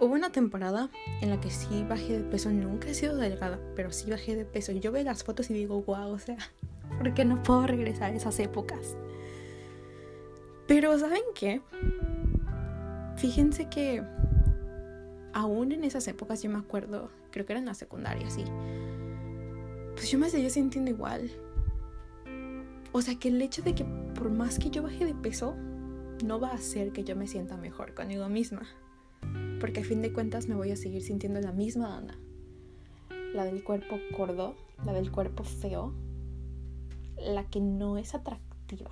Hubo 0.00 0.14
una 0.14 0.32
temporada 0.32 0.90
en 1.20 1.30
la 1.30 1.40
que 1.40 1.48
sí 1.48 1.84
bajé 1.88 2.18
de 2.18 2.24
peso, 2.24 2.50
nunca 2.50 2.88
he 2.88 2.94
sido 2.94 3.16
delgada, 3.16 3.60
pero 3.76 3.92
sí 3.92 4.10
bajé 4.10 4.34
de 4.34 4.44
peso. 4.44 4.72
Yo 4.72 4.90
veo 4.90 5.04
las 5.04 5.22
fotos 5.22 5.48
y 5.50 5.54
digo, 5.54 5.80
wow, 5.82 6.10
o 6.10 6.18
sea, 6.18 6.38
¿por 6.98 7.14
qué 7.14 7.24
no 7.24 7.40
puedo 7.42 7.66
regresar 7.68 8.12
a 8.12 8.16
esas 8.16 8.38
épocas? 8.40 8.96
Pero 10.66 10.98
¿saben 10.98 11.22
qué? 11.34 11.60
Fíjense 13.16 13.68
que 13.68 14.02
aún 15.32 15.70
en 15.70 15.84
esas 15.84 16.08
épocas 16.08 16.42
yo 16.42 16.50
me 16.50 16.58
acuerdo, 16.58 17.10
creo 17.30 17.46
que 17.46 17.52
era 17.52 17.60
en 17.60 17.66
la 17.66 17.74
secundaria, 17.74 18.28
sí. 18.28 18.44
Pues 19.94 20.10
yo 20.10 20.18
me 20.18 20.30
seguía 20.30 20.50
sintiendo 20.50 20.90
igual. 20.90 21.30
O 22.92 23.00
sea 23.02 23.18
que 23.18 23.28
el 23.28 23.40
hecho 23.40 23.62
de 23.62 23.74
que 23.74 23.84
por 23.84 24.30
más 24.30 24.58
que 24.58 24.70
yo 24.70 24.82
baje 24.82 25.04
de 25.04 25.14
peso, 25.14 25.54
no 26.24 26.38
va 26.38 26.50
a 26.50 26.54
hacer 26.54 26.92
que 26.92 27.04
yo 27.04 27.16
me 27.16 27.26
sienta 27.26 27.56
mejor 27.56 27.94
conmigo 27.94 28.28
misma 28.28 28.68
porque 29.62 29.78
a 29.78 29.84
fin 29.84 30.02
de 30.02 30.12
cuentas 30.12 30.48
me 30.48 30.56
voy 30.56 30.72
a 30.72 30.76
seguir 30.76 31.02
sintiendo 31.02 31.40
la 31.40 31.52
misma 31.52 31.90
Dana. 31.90 32.18
La 33.32 33.44
del 33.44 33.62
cuerpo 33.62 33.96
gordo, 34.10 34.56
la 34.84 34.92
del 34.92 35.12
cuerpo 35.12 35.44
feo, 35.44 35.94
la 37.16 37.48
que 37.48 37.60
no 37.60 37.96
es 37.96 38.12
atractiva. 38.12 38.90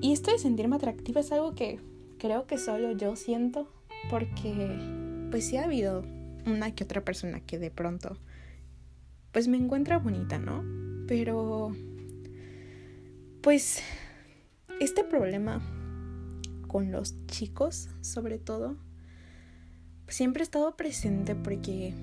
Y 0.00 0.12
esto 0.12 0.32
de 0.32 0.40
sentirme 0.40 0.74
atractiva 0.74 1.20
es 1.20 1.30
algo 1.30 1.54
que 1.54 1.78
creo 2.18 2.48
que 2.48 2.58
solo 2.58 2.90
yo 2.90 3.14
siento 3.14 3.68
porque 4.10 5.28
pues 5.30 5.46
sí 5.46 5.56
ha 5.56 5.64
habido 5.64 6.02
una 6.46 6.74
que 6.74 6.84
otra 6.84 7.04
persona 7.04 7.40
que 7.40 7.58
de 7.58 7.70
pronto 7.70 8.18
pues 9.32 9.48
me 9.48 9.56
encuentra 9.56 9.98
bonita, 9.98 10.38
¿no? 10.38 10.62
Pero 11.08 11.74
pues 13.42 13.82
este 14.80 15.04
problema 15.04 15.60
con 16.68 16.90
los 16.90 17.14
chicos, 17.26 17.88
sobre 18.00 18.38
todo, 18.38 18.76
siempre 20.08 20.42
he 20.42 20.44
estado 20.44 20.76
presente 20.76 21.34
porque, 21.34 21.94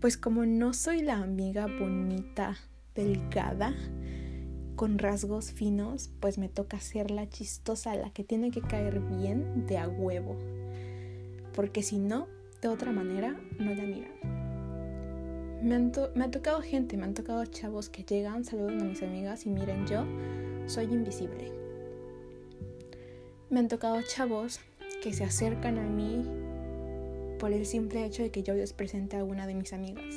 pues 0.00 0.16
como 0.16 0.46
no 0.46 0.72
soy 0.72 1.02
la 1.02 1.16
amiga 1.18 1.66
bonita, 1.66 2.56
delgada, 2.94 3.74
con 4.76 4.98
rasgos 4.98 5.50
finos, 5.52 6.10
pues 6.20 6.38
me 6.38 6.48
toca 6.48 6.78
ser 6.80 7.10
la 7.10 7.28
chistosa, 7.28 7.96
la 7.96 8.12
que 8.12 8.24
tiene 8.24 8.50
que 8.50 8.60
caer 8.60 9.00
bien 9.00 9.66
de 9.66 9.78
a 9.78 9.88
huevo. 9.88 10.36
Porque 11.54 11.82
si 11.82 11.98
no, 11.98 12.28
de 12.60 12.68
otra 12.68 12.92
manera, 12.92 13.36
no 13.58 13.74
la 13.74 13.82
miran. 13.84 14.12
Me, 15.62 15.78
me 16.14 16.24
ha 16.24 16.30
tocado 16.30 16.60
gente, 16.60 16.96
me 16.96 17.04
han 17.04 17.14
tocado 17.14 17.44
chavos 17.46 17.88
que 17.88 18.04
llegan, 18.04 18.44
saludan 18.44 18.80
a 18.80 18.84
mis 18.84 19.02
amigas 19.02 19.46
y 19.46 19.50
miren, 19.50 19.86
yo 19.86 20.04
soy 20.66 20.86
invisible. 20.86 21.52
Me 23.50 23.60
han 23.60 23.68
tocado 23.68 24.00
chavos 24.02 24.60
que 25.02 25.12
se 25.12 25.24
acercan 25.24 25.78
a 25.78 25.84
mí 25.84 26.24
por 27.38 27.52
el 27.52 27.66
simple 27.66 28.04
hecho 28.04 28.22
de 28.22 28.30
que 28.30 28.42
yo 28.42 28.54
les 28.54 28.72
presente 28.72 29.16
a 29.16 29.24
una 29.24 29.46
de 29.46 29.54
mis 29.54 29.72
amigas. 29.72 30.16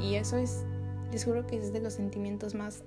Y 0.00 0.14
eso 0.14 0.36
es, 0.36 0.64
les 1.10 1.24
juro 1.24 1.46
que 1.46 1.56
es 1.56 1.72
de 1.72 1.80
los 1.80 1.94
sentimientos 1.94 2.54
más... 2.54 2.84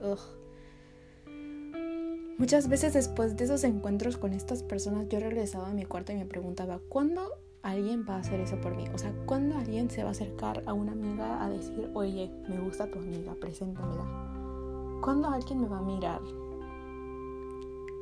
Muchas 2.37 2.69
veces 2.69 2.93
después 2.93 3.35
de 3.35 3.43
esos 3.43 3.65
encuentros 3.65 4.15
con 4.15 4.31
estas 4.31 4.63
personas 4.63 5.09
yo 5.09 5.19
regresaba 5.19 5.69
a 5.69 5.73
mi 5.73 5.83
cuarto 5.83 6.13
y 6.13 6.15
me 6.15 6.25
preguntaba, 6.25 6.79
¿cuándo 6.87 7.37
alguien 7.61 8.05
va 8.07 8.15
a 8.15 8.19
hacer 8.19 8.39
eso 8.39 8.59
por 8.61 8.75
mí? 8.75 8.85
O 8.93 8.97
sea, 8.97 9.13
¿cuándo 9.25 9.57
alguien 9.57 9.89
se 9.89 10.03
va 10.03 10.09
a 10.09 10.11
acercar 10.11 10.63
a 10.65 10.73
una 10.73 10.91
amiga 10.91 11.43
a 11.43 11.49
decir, 11.49 11.89
oye, 11.93 12.31
me 12.47 12.59
gusta 12.59 12.89
tu 12.89 12.99
amiga, 12.99 13.35
preséntamela? 13.35 14.99
¿Cuándo 15.01 15.29
alguien 15.29 15.61
me 15.61 15.67
va 15.67 15.79
a 15.79 15.81
mirar? 15.81 16.21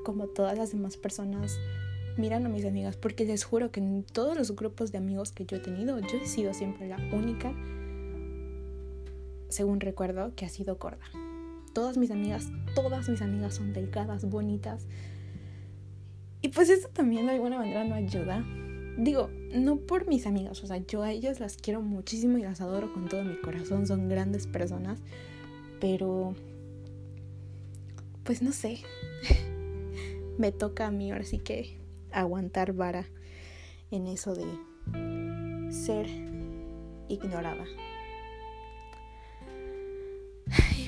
Como 0.04 0.28
todas 0.28 0.58
las 0.58 0.72
demás 0.72 0.98
personas 0.98 1.60
miran 2.18 2.46
a 2.46 2.50
mis 2.50 2.66
amigas, 2.66 2.98
porque 2.98 3.26
les 3.26 3.44
juro 3.44 3.72
que 3.72 3.80
en 3.80 4.04
todos 4.04 4.38
los 4.38 4.56
grupos 4.56 4.92
de 4.92 4.98
amigos 4.98 5.32
que 5.32 5.46
yo 5.46 5.58
he 5.58 5.60
tenido, 5.60 6.00
yo 6.00 6.18
he 6.18 6.26
sido 6.26 6.54
siempre 6.54 6.88
la 6.88 6.98
única, 7.14 7.54
según 9.50 9.80
recuerdo, 9.80 10.34
que 10.36 10.46
ha 10.46 10.50
sido 10.50 10.78
gorda 10.78 11.06
todas 11.78 11.96
mis 11.96 12.10
amigas, 12.10 12.50
todas 12.74 13.08
mis 13.08 13.22
amigas 13.22 13.54
son 13.54 13.72
delgadas, 13.72 14.28
bonitas. 14.28 14.88
Y 16.42 16.48
pues 16.48 16.72
eso 16.72 16.88
también 16.88 17.28
de 17.28 17.34
alguna 17.34 17.60
manera 17.60 17.84
no 17.84 17.94
ayuda. 17.94 18.44
Digo, 18.98 19.30
no 19.54 19.78
por 19.78 20.08
mis 20.08 20.26
amigas, 20.26 20.64
o 20.64 20.68
sea, 20.68 20.78
yo 20.78 21.04
a 21.04 21.12
ellas 21.12 21.40
las 21.40 21.58
quiero 21.58 21.82
muchísimo 21.82 22.38
y 22.40 22.42
las 22.42 22.62
adoro 22.62 22.92
con 22.92 23.08
todo 23.08 23.24
mi 23.24 23.36
corazón, 23.38 23.86
son 23.86 24.10
grandes 24.10 24.48
personas, 24.48 25.00
pero 25.80 26.34
pues 28.24 28.42
no 28.42 28.52
sé. 28.52 28.80
Me 30.38 30.52
toca 30.52 30.88
a 30.88 30.92
mí 30.92 31.12
ahora 31.12 31.24
sí 31.24 31.40
que 31.40 31.80
aguantar 32.12 32.74
vara 32.74 33.06
en 33.92 34.08
eso 34.08 34.36
de 34.36 35.72
ser 35.72 36.08
ignorada. 37.08 37.66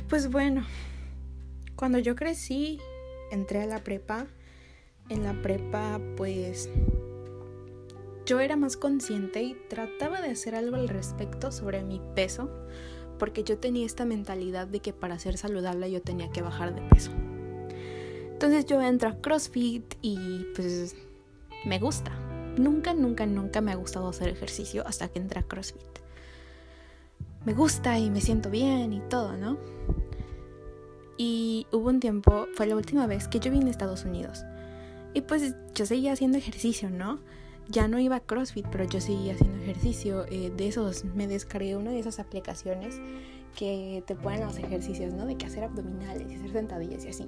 Pues 0.10 0.32
bueno, 0.32 0.66
cuando 1.76 2.00
yo 2.00 2.16
crecí, 2.16 2.80
entré 3.32 3.62
a 3.62 3.68
la 3.68 3.84
prepa. 3.84 4.26
En 5.08 5.24
la 5.24 5.40
prepa, 5.42 6.02
pues 6.18 6.68
yo 8.30 8.40
era 8.40 8.56
más 8.56 8.78
consciente 8.78 9.42
y 9.42 9.56
trataba 9.70 10.22
de 10.22 10.30
hacer 10.30 10.54
algo 10.54 10.76
al 10.76 10.88
respecto 10.88 11.52
sobre 11.52 11.84
mi 11.84 12.00
peso, 12.16 12.50
porque 13.18 13.44
yo 13.44 13.58
tenía 13.58 13.86
esta 13.86 14.06
mentalidad 14.06 14.68
de 14.68 14.82
que 14.82 14.94
para 14.94 15.18
ser 15.18 15.38
saludable 15.38 15.92
yo 15.92 16.02
tenía 16.02 16.30
que 16.30 16.42
bajar 16.42 16.76
de 16.76 16.82
peso. 16.82 17.12
Entonces 18.32 18.66
yo 18.68 18.82
entro 18.82 19.10
a 19.10 19.16
CrossFit 19.16 19.96
y 20.02 20.46
pues 20.56 20.96
me 21.66 21.80
gusta. 21.80 22.12
Nunca, 22.58 22.94
nunca, 22.94 23.26
nunca 23.26 23.62
me 23.62 23.72
ha 23.72 23.76
gustado 23.76 24.08
hacer 24.10 24.30
ejercicio 24.30 24.86
hasta 24.86 25.08
que 25.08 25.20
entré 25.20 25.40
a 25.40 25.44
CrossFit 25.44 26.00
me 27.46 27.54
gusta 27.54 27.98
y 27.98 28.10
me 28.10 28.22
siento 28.22 28.50
bien 28.50 28.94
y 28.94 29.00
todo, 29.02 29.38
¿no? 29.38 29.58
Y 31.18 31.68
hubo 31.72 31.90
un 31.90 32.00
tiempo, 32.00 32.48
fue 32.56 32.68
la 32.68 32.76
última 32.76 33.08
vez 33.08 33.28
que 33.28 33.40
yo 33.40 33.52
vine 33.52 33.68
a 33.68 33.72
Estados 33.72 34.06
Unidos. 34.06 34.44
Y 35.14 35.22
pues 35.22 35.56
yo 35.74 35.86
seguía 35.86 36.14
haciendo 36.14 36.38
ejercicio, 36.38 36.90
¿no? 36.90 37.20
Ya 37.70 37.88
no 37.88 38.00
iba 38.00 38.16
a 38.16 38.20
CrossFit, 38.20 38.66
pero 38.72 38.84
yo 38.86 39.00
seguía 39.00 39.34
haciendo 39.34 39.58
ejercicio. 39.60 40.26
Eh, 40.32 40.52
de 40.56 40.68
esos, 40.68 41.06
me 41.06 41.28
descargué 41.28 41.76
una 41.76 41.92
de 41.92 42.00
esas 42.00 42.20
aplicaciones 42.20 43.00
que 43.56 44.04
te 44.08 44.16
ponen 44.16 44.42
los 44.42 44.58
ejercicios, 44.58 45.14
¿no? 45.14 45.28
De 45.28 45.38
que 45.38 45.46
hacer 45.46 45.64
abdominales 45.64 46.32
y 46.32 46.36
hacer 46.36 46.52
sentadillas 46.52 47.06
y 47.06 47.10
así. 47.10 47.28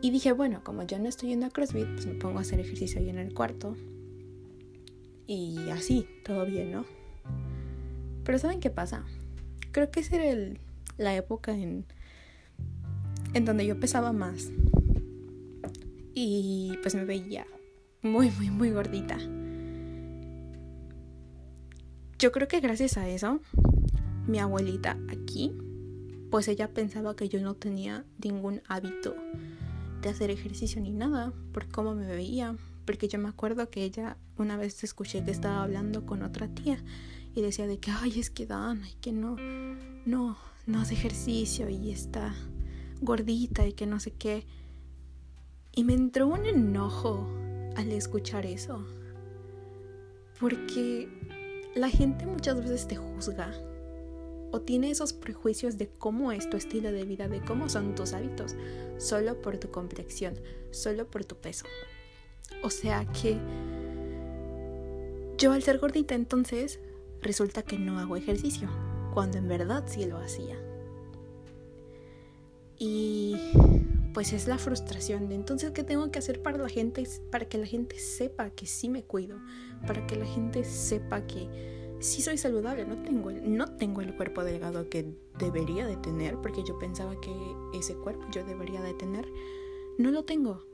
Y 0.00 0.10
dije, 0.12 0.30
bueno, 0.30 0.62
como 0.62 0.84
yo 0.84 0.98
no 1.00 1.08
estoy 1.08 1.30
yendo 1.30 1.46
a 1.46 1.50
CrossFit, 1.50 1.88
pues 1.92 2.06
me 2.06 2.14
pongo 2.14 2.38
a 2.38 2.42
hacer 2.42 2.60
ejercicio 2.60 3.00
ahí 3.00 3.08
en 3.08 3.18
el 3.18 3.34
cuarto. 3.34 3.76
Y 5.26 5.58
así, 5.70 6.06
todo 6.24 6.46
bien, 6.46 6.70
¿no? 6.70 6.84
Pero 8.24 8.38
¿saben 8.38 8.60
qué 8.60 8.70
pasa? 8.70 9.04
Creo 9.72 9.90
que 9.90 10.00
esa 10.00 10.16
era 10.16 10.54
la 10.98 11.16
época 11.16 11.52
en, 11.52 11.84
en 13.34 13.44
donde 13.44 13.66
yo 13.66 13.80
pesaba 13.80 14.12
más. 14.12 14.52
Y 16.14 16.78
pues 16.82 16.94
me 16.94 17.04
veía 17.04 17.46
muy, 18.02 18.30
muy, 18.30 18.50
muy 18.50 18.70
gordita. 18.70 19.18
Yo 22.18 22.32
creo 22.32 22.48
que 22.48 22.58
gracias 22.58 22.96
a 22.96 23.08
eso, 23.08 23.38
mi 24.26 24.40
abuelita 24.40 24.98
aquí, 25.08 25.52
pues 26.32 26.48
ella 26.48 26.74
pensaba 26.74 27.14
que 27.14 27.28
yo 27.28 27.40
no 27.40 27.54
tenía 27.54 28.04
ningún 28.20 28.60
hábito 28.66 29.14
de 30.02 30.08
hacer 30.08 30.32
ejercicio 30.32 30.80
ni 30.80 30.90
nada, 30.90 31.32
por 31.52 31.68
cómo 31.68 31.94
me 31.94 32.06
veía. 32.06 32.56
Porque 32.84 33.06
yo 33.06 33.20
me 33.20 33.28
acuerdo 33.28 33.70
que 33.70 33.84
ella 33.84 34.16
una 34.36 34.56
vez 34.56 34.82
escuché 34.82 35.22
que 35.22 35.30
estaba 35.30 35.62
hablando 35.62 36.06
con 36.06 36.24
otra 36.24 36.48
tía 36.48 36.82
y 37.36 37.40
decía 37.40 37.68
de 37.68 37.78
que, 37.78 37.92
ay, 37.92 38.18
es 38.18 38.30
que 38.30 38.46
Dana, 38.46 38.88
y 38.88 38.94
que 38.94 39.12
no, 39.12 39.36
no, 40.04 40.36
no 40.66 40.80
hace 40.80 40.94
ejercicio 40.94 41.68
y 41.68 41.92
está 41.92 42.34
gordita 43.00 43.64
y 43.64 43.74
que 43.74 43.86
no 43.86 44.00
sé 44.00 44.10
qué. 44.10 44.44
Y 45.72 45.84
me 45.84 45.94
entró 45.94 46.26
un 46.26 46.46
enojo 46.46 47.28
al 47.76 47.92
escuchar 47.92 48.44
eso. 48.44 48.84
Porque 50.40 51.08
la 51.78 51.88
gente 51.88 52.26
muchas 52.26 52.60
veces 52.60 52.88
te 52.88 52.96
juzga 52.96 53.52
o 54.50 54.60
tiene 54.60 54.90
esos 54.90 55.12
prejuicios 55.12 55.78
de 55.78 55.88
cómo 55.88 56.32
es 56.32 56.48
tu 56.48 56.56
estilo 56.56 56.90
de 56.90 57.04
vida, 57.04 57.28
de 57.28 57.40
cómo 57.40 57.68
son 57.68 57.94
tus 57.94 58.12
hábitos, 58.12 58.56
solo 58.98 59.40
por 59.40 59.58
tu 59.58 59.70
complexión, 59.70 60.34
solo 60.70 61.06
por 61.06 61.24
tu 61.24 61.36
peso. 61.36 61.66
O 62.62 62.70
sea 62.70 63.04
que 63.06 63.36
yo 65.36 65.52
al 65.52 65.62
ser 65.62 65.78
gordita 65.78 66.14
entonces 66.14 66.80
resulta 67.20 67.62
que 67.62 67.78
no 67.78 67.98
hago 67.98 68.16
ejercicio, 68.16 68.68
cuando 69.14 69.38
en 69.38 69.48
verdad 69.48 69.84
sí 69.86 70.06
lo 70.06 70.18
hacía. 70.18 70.56
Y 72.78 73.36
pues 74.14 74.32
es 74.32 74.46
la 74.46 74.58
frustración 74.58 75.28
de 75.28 75.34
entonces 75.34 75.70
qué 75.72 75.84
tengo 75.84 76.10
que 76.10 76.18
hacer 76.18 76.42
para 76.42 76.58
la 76.58 76.68
gente 76.68 77.06
para 77.30 77.46
que 77.46 77.58
la 77.58 77.66
gente 77.66 77.98
sepa 77.98 78.50
que 78.50 78.66
sí 78.66 78.88
me 78.88 79.02
cuido, 79.02 79.38
para 79.86 80.06
que 80.06 80.16
la 80.16 80.26
gente 80.26 80.64
sepa 80.64 81.26
que 81.26 81.48
sí 82.00 82.22
soy 82.22 82.38
saludable, 82.38 82.84
no 82.84 83.02
tengo 83.02 83.30
el, 83.30 83.56
no 83.56 83.76
tengo 83.76 84.00
el 84.00 84.14
cuerpo 84.16 84.44
delgado 84.44 84.88
que 84.88 85.14
debería 85.38 85.86
de 85.86 85.96
tener, 85.96 86.36
porque 86.36 86.62
yo 86.66 86.78
pensaba 86.78 87.20
que 87.20 87.32
ese 87.74 87.94
cuerpo 87.94 88.26
yo 88.32 88.44
debería 88.44 88.80
de 88.82 88.94
tener. 88.94 89.26
No 89.98 90.10
lo 90.10 90.24
tengo. 90.24 90.64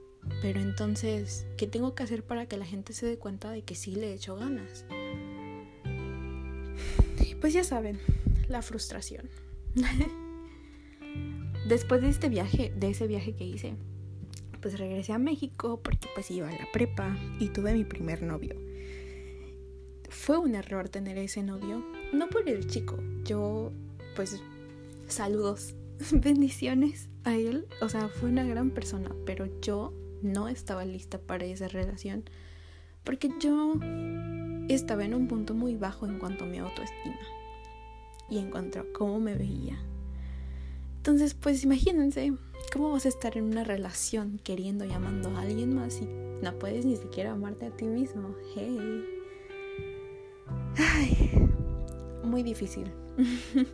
Pero 0.40 0.60
entonces, 0.60 1.46
¿qué 1.58 1.66
tengo 1.66 1.94
que 1.94 2.02
hacer 2.02 2.22
para 2.22 2.46
que 2.46 2.56
la 2.56 2.64
gente 2.64 2.94
se 2.94 3.04
dé 3.06 3.18
cuenta 3.18 3.50
de 3.50 3.62
que 3.62 3.74
sí 3.74 3.94
le 3.94 4.10
he 4.10 4.14
hecho 4.14 4.36
ganas? 4.36 4.86
pues 7.40 7.52
ya 7.52 7.62
saben, 7.62 8.00
la 8.48 8.62
frustración. 8.62 9.28
Después 11.66 12.02
de 12.02 12.09
este 12.09 12.28
viaje, 12.28 12.73
de 12.76 12.90
ese 12.90 13.06
viaje 13.06 13.35
que 13.35 13.44
hice, 13.44 13.75
pues 14.61 14.78
regresé 14.78 15.12
a 15.12 15.18
México 15.18 15.80
porque 15.83 16.09
pues 16.14 16.30
iba 16.30 16.49
a 16.49 16.52
la 16.52 16.66
prepa 16.73 17.16
y 17.38 17.49
tuve 17.49 17.73
mi 17.73 17.85
primer 17.85 18.23
novio. 18.23 18.54
Fue 20.11 20.38
un 20.38 20.54
error 20.54 20.88
tener 20.88 21.18
ese 21.18 21.42
novio, 21.42 21.85
no 22.12 22.28
por 22.28 22.49
el 22.49 22.66
chico, 22.66 22.99
yo 23.25 23.73
pues 24.14 24.40
saludos, 25.06 25.75
bendiciones 26.12 27.09
a 27.25 27.35
él, 27.35 27.66
o 27.80 27.88
sea, 27.88 28.09
fue 28.09 28.28
una 28.28 28.44
gran 28.44 28.71
persona, 28.71 29.11
pero 29.26 29.49
yo 29.61 29.92
no 30.23 30.49
estaba 30.49 30.85
lista 30.85 31.18
para 31.18 31.44
esa 31.44 31.68
relación 31.68 32.25
porque 33.04 33.30
yo 33.38 33.75
estaba 34.68 35.04
en 35.04 35.14
un 35.14 35.28
punto 35.28 35.54
muy 35.54 35.76
bajo 35.76 36.06
en 36.06 36.18
cuanto 36.18 36.44
a 36.44 36.47
mi 36.47 36.59
autoestima 36.59 37.18
y 38.30 38.38
en 38.38 38.50
cuanto 38.50 38.80
a 38.80 38.85
cómo 38.92 39.21
me 39.21 39.35
veía. 39.35 39.78
Entonces, 41.04 41.34
pues 41.34 41.62
imagínense 41.64 42.32
cómo 42.73 42.90
vas 42.90 43.04
a 43.04 43.11
estar 43.11 43.37
en 43.37 43.44
una 43.44 43.62
relación 43.62 44.40
queriendo 44.42 44.87
y 44.87 44.92
amando 44.92 45.28
a 45.37 45.42
alguien 45.42 45.75
más 45.75 46.00
y 46.00 46.08
no 46.42 46.58
puedes 46.58 46.87
ni 46.87 46.96
siquiera 46.96 47.32
amarte 47.32 47.66
a 47.66 47.70
ti 47.70 47.84
mismo. 47.84 48.34
Hey. 48.54 49.04
Ay, 50.78 51.50
muy 52.23 52.42
difícil. 52.42 52.90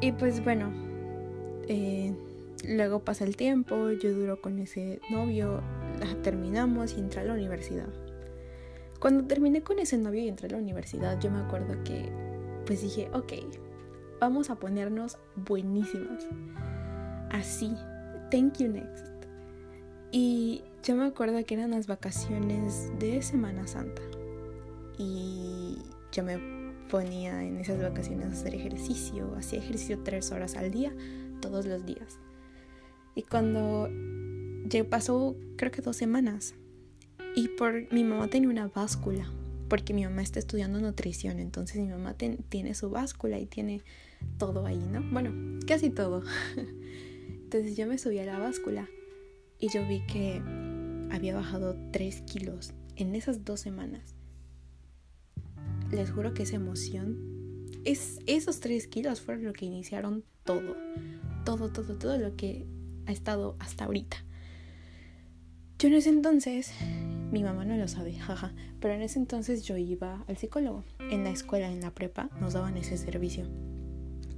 y 0.00 0.12
pues 0.12 0.42
bueno, 0.42 0.72
eh, 1.68 2.14
luego 2.66 3.00
pasa 3.00 3.24
el 3.24 3.36
tiempo, 3.36 3.90
yo 3.90 4.14
duro 4.14 4.40
con 4.40 4.58
ese 4.60 4.98
novio, 5.10 5.60
terminamos 6.22 6.94
y 6.94 7.00
entré 7.00 7.20
a 7.20 7.24
la 7.24 7.34
universidad. 7.34 7.90
Cuando 8.98 9.26
terminé 9.26 9.62
con 9.62 9.78
ese 9.78 9.98
novio 9.98 10.22
y 10.22 10.28
entré 10.28 10.48
a 10.48 10.52
la 10.52 10.56
universidad, 10.56 11.20
yo 11.20 11.30
me 11.30 11.40
acuerdo 11.40 11.84
que 11.84 12.10
pues 12.64 12.80
dije, 12.80 13.10
ok, 13.12 13.34
vamos 14.20 14.50
a 14.50 14.56
ponernos 14.56 15.18
buenísimas. 15.34 16.26
Así, 17.30 17.74
thank 18.30 18.58
you 18.58 18.68
next. 18.68 19.06
Y 20.12 20.62
yo 20.82 20.96
me 20.96 21.06
acuerdo 21.06 21.44
que 21.44 21.54
eran 21.54 21.70
las 21.70 21.86
vacaciones 21.86 22.92
de 22.98 23.22
Semana 23.22 23.66
Santa. 23.66 24.02
y 24.98 25.78
yo 26.12 26.24
me 26.24 26.38
ponía 26.90 27.42
en 27.42 27.56
esas 27.58 27.80
vacaciones 27.80 28.26
a 28.26 28.32
hacer 28.32 28.54
ejercicio, 28.54 29.34
hacía 29.36 29.60
ejercicio 29.60 30.00
tres 30.02 30.30
horas 30.32 30.56
al 30.56 30.70
día, 30.70 30.92
todos 31.40 31.64
los 31.64 31.86
días. 31.86 32.18
Y 33.14 33.22
cuando 33.22 33.88
pasó 34.88 35.36
creo 35.56 35.72
que 35.72 35.82
dos 35.82 35.96
semanas 35.96 36.54
y 37.34 37.48
por 37.48 37.92
mi 37.92 38.04
mamá 38.04 38.28
tenía 38.28 38.48
una 38.48 38.68
báscula 38.68 39.30
porque 39.68 39.94
mi 39.94 40.04
mamá 40.04 40.22
está 40.22 40.38
estudiando 40.38 40.80
nutrición, 40.80 41.38
entonces 41.38 41.80
mi 41.80 41.88
mamá 41.88 42.14
tiene 42.14 42.74
su 42.74 42.90
báscula 42.90 43.38
y 43.38 43.46
tiene 43.46 43.82
todo 44.38 44.66
ahí, 44.66 44.78
¿no? 44.78 45.02
Bueno, 45.10 45.32
casi 45.66 45.90
todo. 45.90 46.22
entonces 47.26 47.76
yo 47.76 47.86
me 47.86 47.98
subí 47.98 48.18
a 48.18 48.26
la 48.26 48.38
báscula 48.38 48.88
y 49.58 49.68
yo 49.68 49.86
vi 49.86 50.00
que 50.06 50.42
había 51.10 51.34
bajado 51.34 51.76
3 51.92 52.22
kilos 52.22 52.72
en 52.96 53.14
esas 53.14 53.44
dos 53.44 53.60
semanas. 53.60 54.14
Les 55.90 56.10
juro 56.10 56.34
que 56.34 56.44
esa 56.44 56.56
emoción, 56.56 57.18
es, 57.84 58.18
esos 58.26 58.60
3 58.60 58.86
kilos 58.86 59.20
fueron 59.20 59.44
lo 59.44 59.52
que 59.52 59.66
iniciaron 59.66 60.24
todo, 60.44 60.76
todo, 61.44 61.70
todo, 61.70 61.96
todo 61.96 62.18
lo 62.18 62.36
que 62.36 62.66
ha 63.06 63.12
estado 63.12 63.56
hasta 63.58 63.84
ahorita. 63.84 64.24
Yo 65.78 65.88
en 65.88 65.94
ese 65.94 66.10
entonces 66.10 66.72
mi 67.30 67.44
mamá 67.44 67.64
no 67.64 67.76
lo 67.76 67.88
sabe, 67.88 68.14
jaja. 68.18 68.52
Pero 68.80 68.94
en 68.94 69.02
ese 69.02 69.18
entonces 69.18 69.64
yo 69.64 69.76
iba 69.76 70.24
al 70.26 70.36
psicólogo. 70.36 70.84
En 71.10 71.24
la 71.24 71.30
escuela, 71.30 71.70
en 71.70 71.80
la 71.80 71.94
prepa, 71.94 72.30
nos 72.40 72.52
daban 72.54 72.76
ese 72.76 72.96
servicio. 72.96 73.46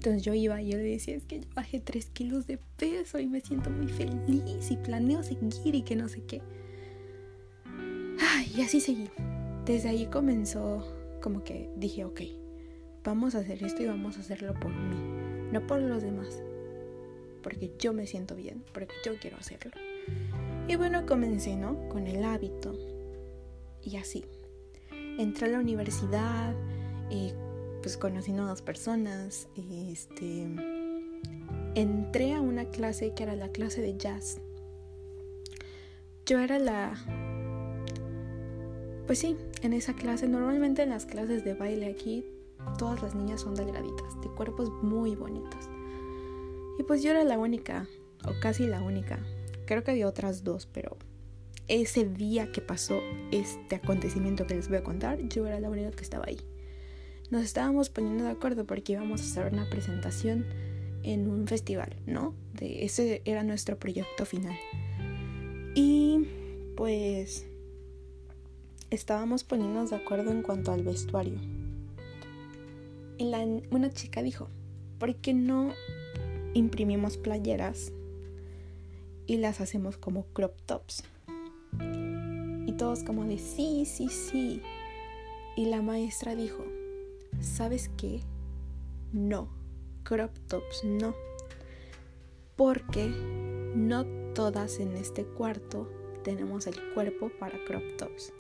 Entonces 0.03 0.25
yo 0.25 0.35
iba 0.35 0.61
y 0.61 0.69
yo 0.69 0.79
le 0.79 0.83
decía, 0.83 1.15
es 1.15 1.25
que 1.27 1.39
yo 1.39 1.49
bajé 1.55 1.79
3 1.79 2.07
kilos 2.07 2.49
de 2.49 2.59
peso 2.77 3.21
y 3.21 3.29
me 3.29 3.41
siento 3.41 3.71
muy 3.71 3.87
feliz 3.87 4.69
y 4.69 4.77
planeo 4.79 5.23
seguir 5.23 5.77
y 5.77 5.83
que 5.83 5.95
no 5.95 6.09
sé 6.09 6.25
qué. 6.25 6.43
Y 8.53 8.63
así 8.63 8.81
seguí. 8.81 9.09
Desde 9.65 9.91
ahí 9.91 10.07
comenzó 10.07 10.85
como 11.23 11.45
que 11.45 11.71
dije, 11.77 12.05
ok, 12.05 12.21
vamos 13.05 13.37
a 13.37 13.39
hacer 13.39 13.63
esto 13.63 13.85
y 13.85 13.87
vamos 13.87 14.17
a 14.17 14.23
hacerlo 14.23 14.55
por 14.55 14.75
mí, 14.75 14.97
no 15.53 15.65
por 15.69 15.81
los 15.81 16.03
demás. 16.03 16.43
Porque 17.41 17.73
yo 17.79 17.93
me 17.93 18.09
siento 18.09 18.35
bien, 18.35 18.65
porque 18.75 18.95
yo 19.07 19.13
quiero 19.21 19.37
hacerlo. 19.37 19.71
Y 20.67 20.75
bueno, 20.75 21.07
comencé, 21.07 21.55
¿no? 21.55 21.89
Con 21.89 22.09
el 22.09 22.25
hábito. 22.25 22.77
Y 23.85 23.99
así. 23.99 24.25
Entré 24.91 25.47
a 25.47 25.51
la 25.51 25.61
universidad, 25.61 26.57
y 27.09 27.33
pues 27.83 27.99
conocí 27.99 28.33
nuevas 28.33 28.63
personas. 28.63 29.49
Este, 29.91 30.47
entré 31.75 32.33
a 32.33 32.41
una 32.41 32.67
clase 32.71 33.13
que 33.15 33.25
era 33.25 33.37
la 33.37 33.49
clase 33.49 33.83
de 33.83 33.97
jazz. 33.99 34.41
Yo 36.25 36.39
era 36.39 36.59
la... 36.59 36.95
Pues 39.07 39.19
sí, 39.19 39.37
en 39.61 39.75
esa 39.75 39.95
clase, 39.95 40.29
normalmente 40.29 40.83
en 40.83 40.91
las 40.91 41.05
clases 41.05 41.45
de 41.45 41.55
baile 41.55 41.87
aquí, 41.87 42.25
todas 42.79 43.03
las 43.03 43.15
niñas 43.15 43.41
son 43.43 43.55
delgaditas, 43.55 44.19
de 44.23 44.29
cuerpos 44.29 44.71
muy 44.83 45.17
bonitos. 45.17 45.69
Y 46.79 46.85
pues 46.85 47.03
yo 47.03 47.11
era 47.11 47.25
la 47.25 47.37
única, 47.37 47.89
o 48.25 48.31
casi 48.41 48.67
la 48.67 48.81
única, 48.81 49.19
Creo 49.67 49.85
que 49.85 49.93
había 49.93 50.09
otras 50.09 50.45
dos, 50.45 50.67
pero 50.67 50.97
ese 51.69 52.05
día 52.05 52.51
que 52.51 52.61
pasó 52.61 53.01
este 53.31 53.77
acontecimiento 53.77 54.47
que 54.47 54.55
les 54.55 54.69
voy 54.69 54.79
a 54.79 54.83
contar, 54.83 55.19
yo 55.29 55.47
era 55.47 55.61
la 55.61 55.71
única 55.71 55.91
que 55.93 56.03
estaba 56.03 56.25
ahí. 56.27 56.39
Nos 57.33 57.45
estábamos 57.45 57.89
poniendo 57.89 58.25
de 58.25 58.31
acuerdo 58.31 58.67
porque 58.67 58.93
íbamos 58.93 59.23
a 59.23 59.25
hacer 59.25 59.51
una 59.51 59.71
presentación 59.71 60.45
en 61.03 61.31
un 61.31 61.47
festival, 61.47 61.97
¿no? 62.05 62.35
Ese 62.61 63.23
era 63.25 63.43
nuestro 63.43 63.79
proyecto 63.79 64.27
final. 64.27 64.55
Y 65.75 66.27
pues 66.77 67.47
estábamos 68.91 69.45
poniéndonos 69.45 69.89
de 69.89 69.97
acuerdo 69.97 70.31
en 70.31 70.43
cuanto 70.43 70.73
al 70.73 70.83
vestuario. 70.83 71.39
Y 73.17 73.33
una 73.71 73.91
chica 73.91 74.23
dijo, 74.23 74.51
¿por 74.99 75.17
qué 75.17 75.33
no 75.33 75.73
imprimimos 76.53 77.17
playeras 77.17 77.93
y 79.27 79.39
las 79.39 79.63
hacemos 79.63 79.97
como 79.97 80.27
crop 80.35 80.61
tops. 80.67 81.03
Y 82.67 82.73
todos 82.73 83.05
como 83.05 83.25
de 83.25 83.39
sí, 83.39 83.87
sí, 83.87 84.11
sí. 84.11 84.61
Y 85.57 85.65
la 85.65 85.81
maestra 85.81 86.35
dijo, 86.35 86.63
¿sabes 87.43 87.91
qué? 87.97 88.21
No, 89.13 89.49
crop 90.05 90.31
tops 90.49 90.85
no. 90.85 91.15
Porque 92.57 93.09
no 93.09 94.05
todas 94.35 94.79
en 94.79 94.97
este 94.97 95.25
cuarto 95.25 95.91
tenemos 96.23 96.67
el 96.67 96.77
cuerpo 96.95 97.31
para 97.39 97.59
crop 97.65 97.83
tops. 97.99 98.33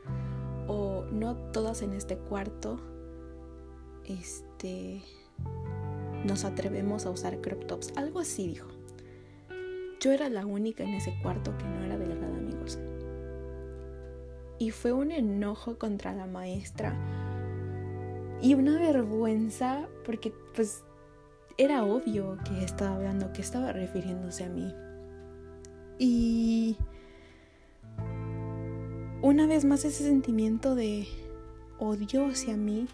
O 0.68 1.04
no 1.10 1.36
todas 1.52 1.82
en 1.82 1.92
este 1.92 2.16
cuarto 2.16 2.80
este 4.04 5.02
nos 6.24 6.44
atrevemos 6.44 7.04
a 7.04 7.10
usar 7.10 7.40
crop 7.40 7.66
tops. 7.66 7.92
Algo 7.96 8.20
así 8.20 8.46
dijo. 8.46 8.68
Yo 10.00 10.10
era 10.12 10.28
la 10.28 10.46
única 10.46 10.82
en 10.82 10.94
ese 10.94 11.16
cuarto 11.22 11.56
que 11.58 11.64
no 11.64 11.84
era 11.84 11.96
delgada, 11.96 12.36
amigos. 12.36 12.78
Y 14.58 14.70
fue 14.70 14.92
un 14.92 15.10
enojo 15.10 15.78
contra 15.78 16.12
la 16.12 16.26
maestra 16.26 17.21
y 18.42 18.54
una 18.54 18.78
vergüenza 18.78 19.88
porque 20.04 20.34
pues 20.54 20.82
era 21.56 21.84
obvio 21.84 22.36
que 22.44 22.64
estaba 22.64 22.96
hablando, 22.96 23.32
que 23.32 23.40
estaba 23.40 23.72
refiriéndose 23.72 24.44
a 24.44 24.48
mí. 24.48 24.74
Y 25.98 26.76
una 29.22 29.46
vez 29.46 29.64
más 29.64 29.84
ese 29.84 30.02
sentimiento 30.02 30.74
de 30.74 31.06
odio 31.78 32.26
hacia 32.26 32.56
mí 32.56 32.88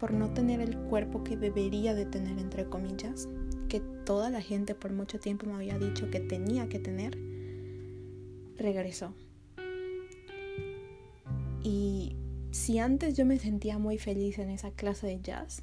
por 0.00 0.12
no 0.12 0.32
tener 0.32 0.60
el 0.60 0.76
cuerpo 0.76 1.22
que 1.22 1.36
debería 1.36 1.94
de 1.94 2.04
tener, 2.04 2.38
entre 2.38 2.68
comillas, 2.68 3.28
que 3.68 3.80
toda 3.80 4.30
la 4.30 4.40
gente 4.40 4.74
por 4.74 4.92
mucho 4.92 5.20
tiempo 5.20 5.46
me 5.46 5.54
había 5.54 5.78
dicho 5.78 6.10
que 6.10 6.18
tenía 6.18 6.68
que 6.68 6.80
tener, 6.80 7.16
regresó. 8.56 9.14
Si 12.68 12.78
antes 12.80 13.16
yo 13.16 13.24
me 13.24 13.38
sentía 13.38 13.78
muy 13.78 13.96
feliz 13.96 14.38
en 14.38 14.50
esa 14.50 14.70
clase 14.72 15.06
de 15.06 15.22
jazz, 15.22 15.62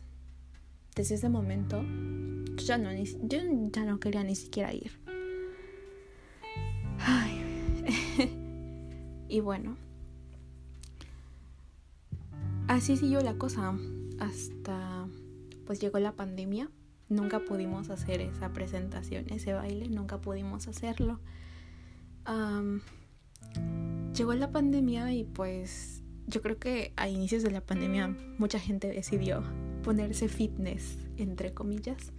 desde 0.95 1.13
ese 1.13 1.29
momento 1.29 1.83
yo 1.83 2.65
ya 2.65 2.79
no, 2.79 2.91
yo 2.91 3.37
ya 3.71 3.85
no 3.85 3.99
quería 3.99 4.23
ni 4.23 4.35
siquiera 4.35 4.73
ir. 4.73 4.91
Y 9.29 9.39
bueno, 9.39 9.77
así 12.67 12.97
siguió 12.97 13.21
la 13.21 13.35
cosa 13.35 13.77
hasta 14.19 15.07
pues 15.67 15.79
llegó 15.79 15.99
la 15.99 16.13
pandemia 16.13 16.71
nunca 17.09 17.39
pudimos 17.39 17.91
hacer 17.91 18.21
esa 18.21 18.51
presentación, 18.51 19.25
ese 19.29 19.53
baile, 19.53 19.89
nunca 19.89 20.21
pudimos 20.21 20.67
hacerlo. 20.67 21.19
llegó 24.15 24.33
la 24.33 24.51
pandemia 24.51 25.13
y 25.13 25.23
pues 25.23 26.01
yo 26.27 26.41
creo 26.41 26.57
que 26.57 26.93
a 26.95 27.07
inicios 27.07 27.43
de 27.43 27.51
la 27.51 27.61
pandemia 27.61 28.15
mucha 28.37 28.59
gente 28.59 28.87
decidió 28.87 29.43
ponerse 29.83 30.27
fitness, 30.27 30.97
entre 31.17 31.53
comillas. 31.53 32.11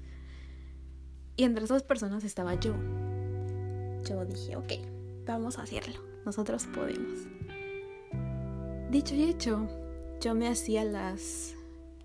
Y 1.36 1.44
entre 1.44 1.64
esas 1.64 1.82
personas 1.82 2.24
estaba 2.24 2.54
yo. 2.54 2.74
Yo 4.08 4.24
dije, 4.24 4.56
ok, 4.56 4.72
vamos 5.26 5.58
a 5.58 5.62
hacerlo, 5.62 6.00
nosotros 6.24 6.66
podemos. 6.66 7.26
Dicho 8.90 9.14
y 9.14 9.24
hecho, 9.24 9.68
yo 10.20 10.34
me 10.34 10.48
hacía 10.48 10.84
las, 10.84 11.54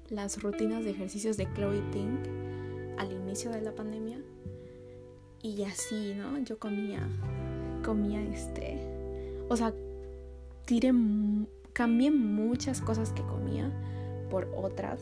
las 0.09 0.41
rutinas 0.41 0.83
de 0.83 0.91
ejercicios 0.91 1.37
de 1.37 1.47
Chloe 1.53 1.81
Ting 1.91 2.17
al 2.97 3.11
inicio 3.11 3.51
de 3.51 3.61
la 3.61 3.73
pandemia. 3.73 4.19
Y 5.43 5.63
así, 5.63 6.13
¿no? 6.15 6.39
Yo 6.39 6.57
comía, 6.59 7.07
comía 7.83 8.21
este, 8.23 8.79
o 9.47 9.55
sea, 9.55 9.73
tiré, 10.65 10.91
cambié 11.73 12.11
muchas 12.11 12.81
cosas 12.81 13.11
que 13.13 13.21
comía 13.23 13.71
por 14.29 14.49
otras 14.55 15.01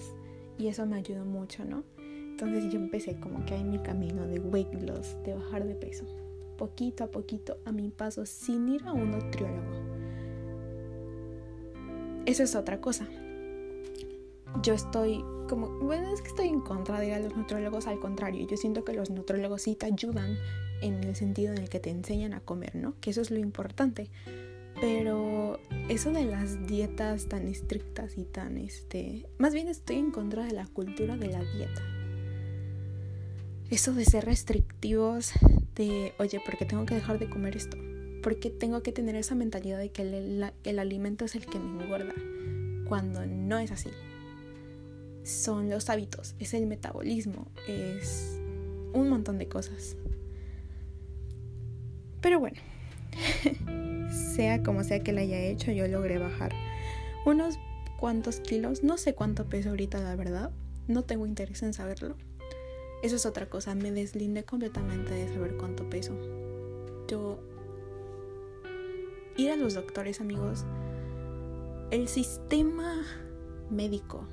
y 0.57 0.67
eso 0.67 0.85
me 0.85 0.97
ayudó 0.97 1.25
mucho, 1.25 1.65
¿no? 1.65 1.83
Entonces 1.97 2.71
yo 2.71 2.79
empecé 2.79 3.19
como 3.19 3.45
que 3.45 3.55
en 3.55 3.69
mi 3.69 3.79
camino 3.79 4.25
de 4.25 4.39
weight 4.39 4.73
loss, 4.81 5.15
de 5.23 5.33
bajar 5.33 5.65
de 5.65 5.75
peso, 5.75 6.05
poquito 6.57 7.03
a 7.03 7.07
poquito, 7.07 7.57
a 7.65 7.71
mi 7.71 7.89
paso, 7.89 8.25
sin 8.25 8.69
ir 8.69 8.83
a 8.85 8.93
un 8.93 9.11
nutriólogo. 9.11 9.89
Eso 12.25 12.43
es 12.43 12.55
otra 12.55 12.79
cosa 12.79 13.07
yo 14.61 14.73
estoy 14.73 15.23
como, 15.47 15.67
bueno, 15.79 16.13
es 16.13 16.21
que 16.21 16.29
estoy 16.29 16.47
en 16.47 16.61
contra 16.61 16.99
de 16.99 17.19
los 17.19 17.35
nutrólogos, 17.35 17.87
al 17.87 17.99
contrario, 17.99 18.47
yo 18.47 18.57
siento 18.57 18.83
que 18.83 18.93
los 18.93 19.09
nutrólogos 19.09 19.63
sí 19.63 19.75
te 19.75 19.85
ayudan 19.87 20.37
en 20.81 21.03
el 21.03 21.15
sentido 21.15 21.53
en 21.53 21.59
el 21.59 21.69
que 21.69 21.79
te 21.79 21.89
enseñan 21.89 22.33
a 22.33 22.39
comer, 22.39 22.75
¿no? 22.75 22.93
Que 23.01 23.09
eso 23.09 23.21
es 23.21 23.31
lo 23.31 23.39
importante. 23.39 24.09
Pero 24.81 25.59
eso 25.89 26.11
de 26.11 26.25
las 26.25 26.65
dietas 26.67 27.27
tan 27.27 27.47
estrictas 27.47 28.17
y 28.17 28.23
tan, 28.23 28.57
este, 28.57 29.27
más 29.37 29.53
bien 29.53 29.67
estoy 29.67 29.97
en 29.97 30.11
contra 30.11 30.45
de 30.45 30.53
la 30.53 30.65
cultura 30.67 31.17
de 31.17 31.27
la 31.27 31.43
dieta. 31.43 31.83
Eso 33.69 33.93
de 33.93 34.05
ser 34.05 34.25
restrictivos, 34.25 35.31
de, 35.75 36.13
oye, 36.17 36.39
¿por 36.43 36.57
qué 36.57 36.65
tengo 36.65 36.85
que 36.85 36.95
dejar 36.95 37.19
de 37.19 37.29
comer 37.29 37.55
esto? 37.57 37.77
¿Por 38.23 38.39
qué 38.39 38.49
tengo 38.49 38.81
que 38.81 38.91
tener 38.91 39.15
esa 39.15 39.35
mentalidad 39.35 39.77
de 39.77 39.91
que 39.91 40.01
el, 40.01 40.51
el 40.63 40.79
alimento 40.79 41.25
es 41.25 41.35
el 41.35 41.45
que 41.45 41.59
me 41.59 41.83
engorda? 41.83 42.13
cuando 42.89 43.25
no 43.25 43.59
es 43.59 43.71
así. 43.71 43.91
Son 45.23 45.69
los 45.69 45.89
hábitos, 45.89 46.35
es 46.39 46.55
el 46.55 46.65
metabolismo, 46.65 47.47
es 47.67 48.41
un 48.93 49.09
montón 49.09 49.37
de 49.37 49.47
cosas. 49.47 49.95
Pero 52.19 52.39
bueno, 52.39 52.57
sea 54.11 54.63
como 54.63 54.83
sea 54.83 55.01
que 55.01 55.11
la 55.11 55.21
haya 55.21 55.39
hecho, 55.39 55.71
yo 55.71 55.87
logré 55.87 56.17
bajar 56.17 56.53
unos 57.25 57.59
cuantos 57.97 58.39
kilos. 58.39 58.83
No 58.83 58.97
sé 58.97 59.13
cuánto 59.13 59.45
peso 59.45 59.69
ahorita, 59.69 59.99
la 59.99 60.15
verdad. 60.15 60.51
No 60.87 61.03
tengo 61.03 61.25
interés 61.25 61.61
en 61.63 61.73
saberlo. 61.73 62.15
Eso 63.03 63.15
es 63.15 63.25
otra 63.25 63.47
cosa. 63.47 63.75
Me 63.75 63.91
deslindé 63.91 64.43
completamente 64.43 65.13
de 65.13 65.27
saber 65.33 65.57
cuánto 65.57 65.89
peso. 65.89 66.13
Yo. 67.07 67.39
Ir 69.37 69.51
a 69.51 69.55
los 69.55 69.73
doctores, 69.73 70.19
amigos. 70.21 70.65
El 71.91 72.07
sistema 72.07 73.03
médico, 73.69 74.23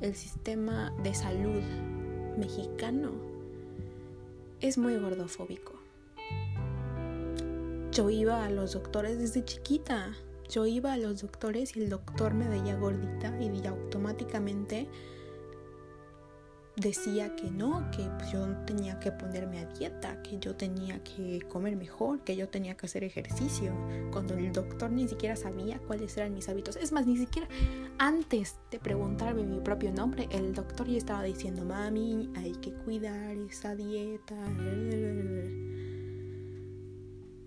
el 0.00 0.14
sistema 0.14 0.92
de 1.02 1.14
salud 1.14 1.62
mexicano 2.38 3.12
es 4.60 4.78
muy 4.78 4.96
gordofóbico. 4.96 5.83
Yo 7.94 8.10
iba 8.10 8.44
a 8.44 8.50
los 8.50 8.72
doctores 8.72 9.20
desde 9.20 9.44
chiquita. 9.44 10.16
Yo 10.50 10.66
iba 10.66 10.92
a 10.92 10.96
los 10.96 11.22
doctores 11.22 11.76
y 11.76 11.80
el 11.80 11.90
doctor 11.90 12.34
me 12.34 12.48
veía 12.48 12.74
gordita 12.74 13.32
y 13.40 13.64
automáticamente 13.68 14.88
decía 16.74 17.36
que 17.36 17.52
no, 17.52 17.88
que 17.92 18.02
pues, 18.18 18.32
yo 18.32 18.48
tenía 18.66 18.98
que 18.98 19.12
ponerme 19.12 19.60
a 19.60 19.66
dieta, 19.66 20.20
que 20.22 20.40
yo 20.40 20.56
tenía 20.56 21.04
que 21.04 21.38
comer 21.48 21.76
mejor, 21.76 22.24
que 22.24 22.34
yo 22.34 22.48
tenía 22.48 22.76
que 22.76 22.86
hacer 22.86 23.04
ejercicio, 23.04 23.72
cuando 24.10 24.34
el 24.34 24.52
doctor 24.52 24.90
ni 24.90 25.06
siquiera 25.06 25.36
sabía 25.36 25.78
cuáles 25.78 26.16
eran 26.16 26.34
mis 26.34 26.48
hábitos. 26.48 26.74
Es 26.74 26.90
más, 26.90 27.06
ni 27.06 27.16
siquiera 27.16 27.46
antes 27.98 28.56
de 28.72 28.80
preguntarme 28.80 29.44
mi 29.44 29.60
propio 29.60 29.92
nombre, 29.92 30.28
el 30.32 30.52
doctor 30.52 30.88
ya 30.88 30.98
estaba 30.98 31.22
diciendo, 31.22 31.64
mami, 31.64 32.28
hay 32.34 32.52
que 32.56 32.72
cuidar 32.72 33.36
esa 33.36 33.76
dieta. 33.76 34.34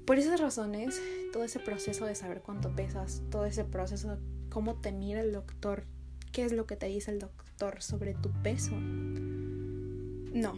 Por 0.07 0.17
esas 0.17 0.39
razones, 0.39 1.01
todo 1.33 1.43
ese 1.43 1.59
proceso 1.59 2.05
de 2.05 2.15
saber 2.15 2.41
cuánto 2.41 2.73
pesas, 2.73 3.21
todo 3.29 3.45
ese 3.45 3.65
proceso 3.65 4.15
de 4.15 4.21
cómo 4.49 4.75
te 4.75 4.93
mira 4.93 5.19
el 5.19 5.33
doctor, 5.33 5.83
qué 6.31 6.45
es 6.45 6.53
lo 6.53 6.65
que 6.65 6.77
te 6.77 6.85
dice 6.85 7.11
el 7.11 7.19
doctor 7.19 7.81
sobre 7.81 8.13
tu 8.13 8.31
peso. 8.41 8.71
No, 8.71 10.57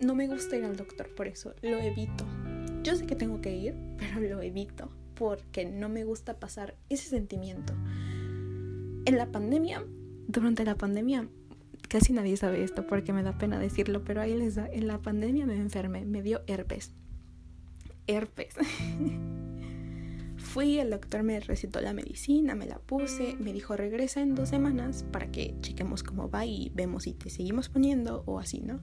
no 0.00 0.14
me 0.14 0.28
gusta 0.28 0.54
ir 0.54 0.64
al 0.64 0.76
doctor, 0.76 1.12
por 1.16 1.26
eso 1.26 1.52
lo 1.62 1.78
evito. 1.78 2.24
Yo 2.84 2.94
sé 2.94 3.06
que 3.06 3.16
tengo 3.16 3.40
que 3.40 3.56
ir, 3.56 3.74
pero 3.98 4.20
lo 4.20 4.40
evito 4.40 4.88
porque 5.16 5.64
no 5.64 5.88
me 5.88 6.04
gusta 6.04 6.38
pasar 6.38 6.76
ese 6.90 7.08
sentimiento. 7.08 7.72
En 9.04 9.16
la 9.16 9.32
pandemia, 9.32 9.82
durante 10.28 10.64
la 10.64 10.76
pandemia, 10.76 11.28
casi 11.88 12.12
nadie 12.12 12.36
sabe 12.36 12.62
esto 12.62 12.86
porque 12.86 13.12
me 13.12 13.24
da 13.24 13.36
pena 13.36 13.58
decirlo, 13.58 14.04
pero 14.04 14.20
ahí 14.20 14.36
les 14.36 14.54
da, 14.54 14.68
en 14.68 14.86
la 14.86 15.02
pandemia 15.02 15.44
me 15.44 15.56
enfermé, 15.56 16.04
me 16.04 16.22
dio 16.22 16.42
herpes 16.46 16.94
herpes. 18.08 18.54
Fui, 20.36 20.78
el 20.78 20.90
doctor 20.90 21.22
me 21.22 21.38
recetó 21.40 21.80
la 21.80 21.92
medicina, 21.92 22.54
me 22.54 22.66
la 22.66 22.78
puse, 22.78 23.36
me 23.38 23.52
dijo 23.52 23.76
regresa 23.76 24.20
en 24.20 24.34
dos 24.34 24.48
semanas 24.48 25.04
para 25.12 25.30
que 25.30 25.54
chequemos 25.60 26.02
cómo 26.02 26.30
va 26.30 26.46
y 26.46 26.72
vemos 26.74 27.04
si 27.04 27.12
te 27.12 27.28
seguimos 27.28 27.68
poniendo 27.68 28.22
o 28.26 28.38
así, 28.38 28.60
¿no? 28.60 28.80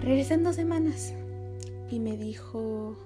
Regresé 0.00 0.34
en 0.34 0.44
dos 0.44 0.56
semanas 0.56 1.14
y 1.90 1.98
me 1.98 2.16
dijo, 2.16 2.96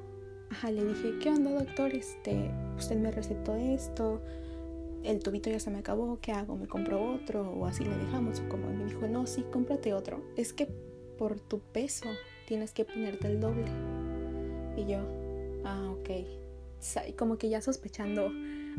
ajá, 0.50 0.70
le 0.70 0.84
dije, 0.84 1.14
¿qué 1.20 1.30
onda 1.30 1.52
doctor? 1.52 1.94
Este, 1.94 2.50
usted 2.76 2.96
me 2.96 3.10
recetó 3.10 3.56
esto, 3.56 4.20
el 5.04 5.22
tubito 5.22 5.50
ya 5.50 5.60
se 5.60 5.70
me 5.70 5.78
acabó, 5.78 6.18
¿qué 6.20 6.32
hago? 6.32 6.56
¿Me 6.56 6.66
compro 6.66 7.14
otro? 7.14 7.50
O 7.52 7.66
así 7.66 7.84
le 7.84 7.96
dejamos. 7.96 8.40
O 8.40 8.48
como 8.48 8.72
me 8.72 8.86
dijo, 8.86 9.06
no, 9.06 9.26
sí, 9.26 9.44
cómprate 9.52 9.92
otro. 9.92 10.24
Es 10.36 10.52
que 10.52 10.66
por 11.18 11.38
tu 11.38 11.60
peso 11.60 12.08
tienes 12.46 12.72
que 12.72 12.84
ponerte 12.84 13.26
el 13.28 13.38
doble. 13.38 13.66
Y 14.76 14.86
yo, 14.86 14.98
ah, 15.64 15.90
ok. 15.92 17.16
Como 17.16 17.38
que 17.38 17.48
ya 17.48 17.60
sospechando 17.60 18.30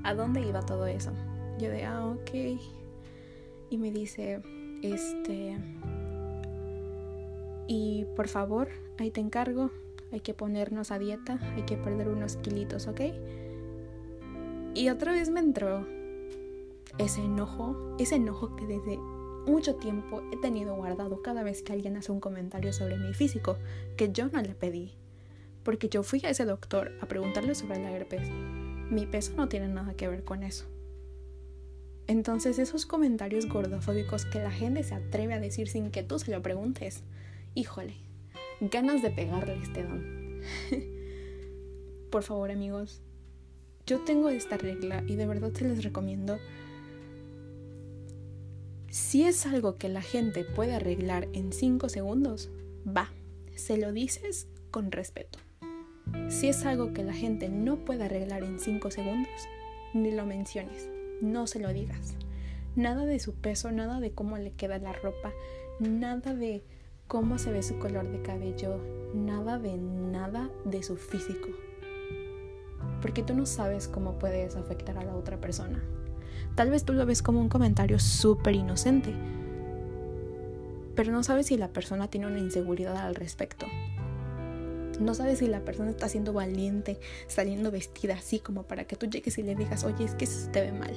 a 0.04 0.14
dónde 0.14 0.42
iba 0.42 0.62
todo 0.62 0.86
eso. 0.86 1.12
Yo 1.60 1.70
de, 1.70 1.86
ah, 1.86 2.06
ok. 2.06 2.60
Y 3.70 3.78
me 3.78 3.92
dice, 3.92 4.42
este... 4.82 5.58
Y 7.68 8.06
por 8.16 8.28
favor, 8.28 8.70
ahí 9.00 9.10
te 9.10 9.22
encargo. 9.22 9.72
Hay 10.12 10.20
que 10.20 10.34
ponernos 10.34 10.92
a 10.92 11.00
dieta, 11.00 11.40
hay 11.56 11.64
que 11.64 11.78
perder 11.78 12.10
unos 12.10 12.38
kilitos, 12.38 12.88
¿ok? 12.88 13.02
Y 14.76 14.90
otra 14.90 15.14
vez 15.14 15.30
me 15.30 15.40
entró 15.40 15.86
ese 17.00 17.22
enojo, 17.22 17.96
ese 17.98 18.16
enojo 18.16 18.56
que 18.56 18.66
desde 18.68 18.98
mucho 19.48 19.76
tiempo 19.76 20.22
he 20.32 20.38
tenido 20.38 20.76
guardado 20.76 21.22
cada 21.22 21.44
vez 21.44 21.64
que 21.64 21.74
alguien 21.74 21.98
hace 21.98 22.12
un 22.12 22.20
comentario 22.20 22.72
sobre 22.72 22.98
mi 22.98 23.14
físico, 23.14 23.58
que 23.98 24.12
yo 24.12 24.28
no 24.28 24.42
le 24.42 24.54
pedí 24.54 24.94
porque 25.66 25.90
yo 25.90 26.04
fui 26.04 26.22
a 26.24 26.30
ese 26.30 26.46
doctor 26.46 26.94
a 27.02 27.08
preguntarle 27.08 27.56
sobre 27.56 27.80
la 27.80 27.92
herpes. 27.92 28.30
Mi 28.90 29.08
peso 29.08 29.34
no 29.36 29.50
tiene 29.50 29.68
nada 29.68 29.96
que 29.96 30.08
ver 30.08 30.24
con 30.24 30.44
eso. 30.44 30.66
Entonces 32.08 32.60
esos 32.60 32.86
comentarios 32.86 33.50
gordofóbicos 33.50 34.26
que 34.26 34.40
la 34.40 34.52
gente 34.52 34.84
se 34.84 34.94
atreve 34.94 35.34
a 35.34 35.40
decir 35.40 35.68
sin 35.68 35.90
que 35.90 36.04
tú 36.04 36.20
se 36.20 36.32
lo 36.32 36.42
preguntes, 36.44 37.02
híjole, 37.56 37.96
ganas 38.62 39.02
de 39.02 39.10
pegarle 39.10 39.58
este 39.62 39.84
don. 39.84 40.42
Por 42.12 42.22
favor 42.22 42.52
amigos, 42.52 43.02
yo 43.88 44.02
tengo 44.02 44.30
esta 44.30 44.58
regla 44.58 45.04
y 45.08 45.16
de 45.16 45.26
verdad 45.26 45.52
se 45.52 45.68
les 45.68 45.84
recomiendo. 45.84 46.38
Si 48.92 49.24
es 49.24 49.48
algo 49.48 49.78
que 49.78 49.90
la 49.90 50.04
gente 50.04 50.44
puede 50.44 50.76
arreglar 50.76 51.28
en 51.34 51.52
5 51.52 51.90
segundos, 51.90 52.52
va, 52.86 53.12
se 53.56 53.78
lo 53.78 53.92
dices 53.92 54.48
con 54.70 54.92
respeto. 54.92 55.45
Si 56.30 56.48
es 56.48 56.66
algo 56.66 56.94
que 56.94 57.04
la 57.04 57.14
gente 57.14 57.50
no 57.50 57.78
puede 57.78 58.04
arreglar 58.06 58.44
en 58.44 58.60
5 58.60 58.92
segundos, 58.92 59.32
ni 59.94 60.12
lo 60.12 60.26
menciones, 60.26 60.90
no 61.22 61.48
se 61.48 61.60
lo 61.60 61.72
digas. 61.74 62.16
Nada 62.76 63.06
de 63.06 63.20
su 63.20 63.34
peso, 63.34 63.72
nada 63.72 64.00
de 64.00 64.12
cómo 64.12 64.38
le 64.38 64.52
queda 64.52 64.78
la 64.78 64.94
ropa, 64.94 65.32
nada 65.80 66.34
de 66.34 66.64
cómo 67.08 67.38
se 67.38 67.52
ve 67.52 67.64
su 67.64 67.80
color 67.80 68.10
de 68.12 68.22
cabello, 68.22 68.78
nada 69.14 69.58
de 69.58 69.78
nada 69.78 70.50
de 70.66 70.84
su 70.84 70.98
físico. 70.98 71.48
Porque 73.02 73.24
tú 73.24 73.34
no 73.34 73.46
sabes 73.46 73.88
cómo 73.88 74.20
puedes 74.20 74.56
afectar 74.56 74.98
a 74.98 75.04
la 75.04 75.16
otra 75.16 75.40
persona. 75.40 75.84
Tal 76.56 76.70
vez 76.70 76.84
tú 76.84 76.94
lo 76.94 77.06
ves 77.06 77.22
como 77.22 77.40
un 77.40 77.50
comentario 77.50 78.00
súper 78.00 78.56
inocente, 78.56 79.14
pero 80.96 81.12
no 81.12 81.24
sabes 81.24 81.48
si 81.48 81.58
la 81.58 81.70
persona 81.70 82.10
tiene 82.10 82.28
una 82.28 82.40
inseguridad 82.40 82.98
al 82.98 83.16
respecto 83.16 83.66
no 85.00 85.14
sabes 85.14 85.40
si 85.40 85.48
la 85.48 85.62
persona 85.62 85.90
está 85.90 86.10
siendo 86.10 86.34
valiente, 86.34 87.00
saliendo 87.28 87.72
vestida 87.72 88.16
así 88.16 88.40
como 88.40 88.64
para 88.64 88.86
que 88.86 88.96
tú 88.96 89.08
llegues 89.08 89.38
y 89.38 89.44
le 89.44 89.56
digas, 89.56 89.84
oye, 89.84 90.06
es 90.06 90.16
que 90.16 90.26
se 90.26 90.50
te 90.50 90.62
ve 90.62 90.72
mal. 90.72 90.94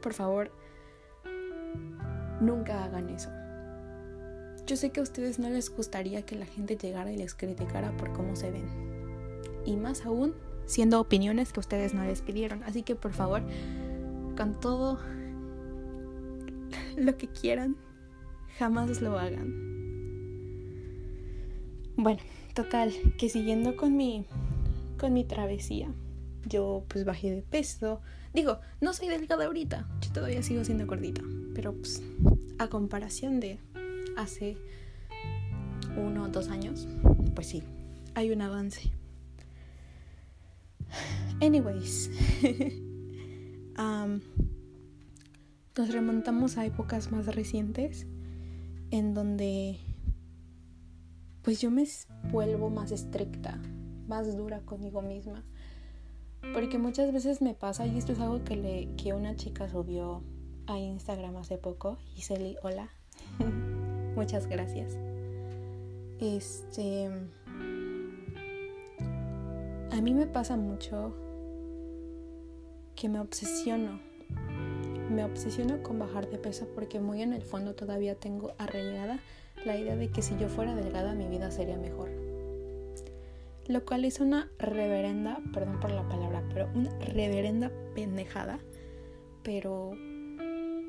Por 0.00 0.14
favor, 0.14 0.50
nunca 2.40 2.84
hagan 2.84 3.08
eso. 3.10 3.30
Yo 4.66 4.76
sé 4.76 4.90
que 4.90 5.00
a 5.00 5.02
ustedes 5.02 5.38
no 5.38 5.48
les 5.50 5.70
gustaría 5.74 6.22
que 6.22 6.36
la 6.36 6.46
gente 6.46 6.76
llegara 6.76 7.12
y 7.12 7.16
les 7.16 7.34
criticara 7.34 7.96
por 7.96 8.12
cómo 8.12 8.36
se 8.36 8.50
ven. 8.50 8.66
Y 9.64 9.76
más 9.76 10.04
aún, 10.06 10.34
siendo 10.66 11.00
opiniones 11.00 11.52
que 11.52 11.60
ustedes 11.60 11.94
no 11.94 12.04
les 12.04 12.22
pidieron. 12.22 12.62
Así 12.64 12.82
que 12.82 12.94
por 12.94 13.12
favor, 13.12 13.42
con 14.36 14.58
todo 14.60 14.98
lo 16.96 17.16
que 17.16 17.28
quieran, 17.28 17.76
jamás 18.58 19.00
lo 19.00 19.18
hagan. 19.18 19.81
Bueno, 22.02 22.18
total, 22.52 22.92
que 23.16 23.28
siguiendo 23.28 23.76
con 23.76 23.96
mi 23.96 24.24
con 24.98 25.12
mi 25.12 25.22
travesía, 25.22 25.94
yo 26.44 26.84
pues 26.88 27.04
bajé 27.04 27.30
de 27.30 27.42
peso. 27.42 28.00
Digo, 28.34 28.58
no 28.80 28.92
soy 28.92 29.06
delgada 29.06 29.44
ahorita, 29.46 29.88
yo 30.00 30.10
todavía 30.10 30.42
sigo 30.42 30.64
siendo 30.64 30.84
gordita, 30.84 31.22
pero 31.54 31.72
pues 31.72 32.02
a 32.58 32.66
comparación 32.66 33.38
de 33.38 33.60
hace 34.16 34.56
uno 35.96 36.24
o 36.24 36.28
dos 36.28 36.48
años, 36.48 36.88
pues 37.36 37.46
sí, 37.46 37.62
hay 38.16 38.32
un 38.32 38.42
avance. 38.42 38.90
Anyways, 41.40 42.10
nos 45.76 45.88
remontamos 45.88 46.58
a 46.58 46.66
épocas 46.66 47.12
más 47.12 47.26
recientes 47.26 48.08
en 48.90 49.14
donde 49.14 49.78
pues 51.42 51.60
yo 51.60 51.70
me 51.70 51.84
vuelvo 52.30 52.70
más 52.70 52.92
estricta, 52.92 53.60
más 54.06 54.36
dura 54.36 54.60
conmigo 54.60 55.02
misma. 55.02 55.44
Porque 56.54 56.78
muchas 56.78 57.12
veces 57.12 57.40
me 57.40 57.54
pasa, 57.54 57.86
y 57.86 57.98
esto 57.98 58.12
es 58.12 58.20
algo 58.20 58.42
que, 58.44 59.12
una 59.14 59.36
chica 59.36 59.68
subió 59.68 60.22
a 60.66 60.78
Instagram 60.78 61.36
hace 61.36 61.58
poco, 61.58 61.98
Giseli, 62.14 62.56
hola, 62.62 62.88
muchas 64.16 64.46
gracias. 64.46 64.96
Este, 66.20 67.10
a 69.90 70.00
mí 70.00 70.14
me 70.14 70.26
pasa 70.26 70.56
mucho 70.56 71.14
que 72.94 73.08
me 73.08 73.20
obsesiono. 73.20 74.00
Me 75.10 75.24
obsesiono 75.24 75.82
con 75.82 75.98
bajar 75.98 76.30
de 76.30 76.38
peso 76.38 76.68
porque 76.74 77.00
muy 77.00 77.22
en 77.22 77.32
el 77.32 77.42
fondo 77.42 77.74
todavía 77.74 78.14
tengo 78.14 78.52
arraigada 78.58 79.20
la 79.64 79.76
idea 79.76 79.96
de 79.96 80.08
que 80.08 80.22
si 80.22 80.36
yo 80.38 80.48
fuera 80.48 80.74
delgada 80.74 81.14
mi 81.14 81.26
vida 81.26 81.50
sería 81.50 81.76
mejor. 81.76 82.10
Lo 83.68 83.84
cual 83.84 84.04
es 84.04 84.20
una 84.20 84.50
reverenda, 84.58 85.40
perdón 85.52 85.78
por 85.80 85.92
la 85.92 86.08
palabra, 86.08 86.42
pero 86.52 86.68
una 86.74 86.90
reverenda 86.98 87.70
pendejada. 87.94 88.58
Pero 89.44 89.92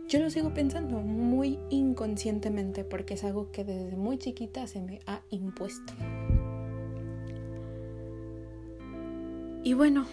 yo 0.07 0.19
lo 0.19 0.29
sigo 0.29 0.53
pensando 0.53 0.99
muy 1.01 1.59
inconscientemente 1.69 2.83
porque 2.83 3.13
es 3.13 3.23
algo 3.23 3.51
que 3.51 3.63
desde 3.63 3.95
muy 3.95 4.17
chiquita 4.17 4.65
se 4.67 4.81
me 4.81 4.99
ha 5.05 5.21
impuesto. 5.29 5.93
Y 9.63 9.73
bueno, 9.73 10.05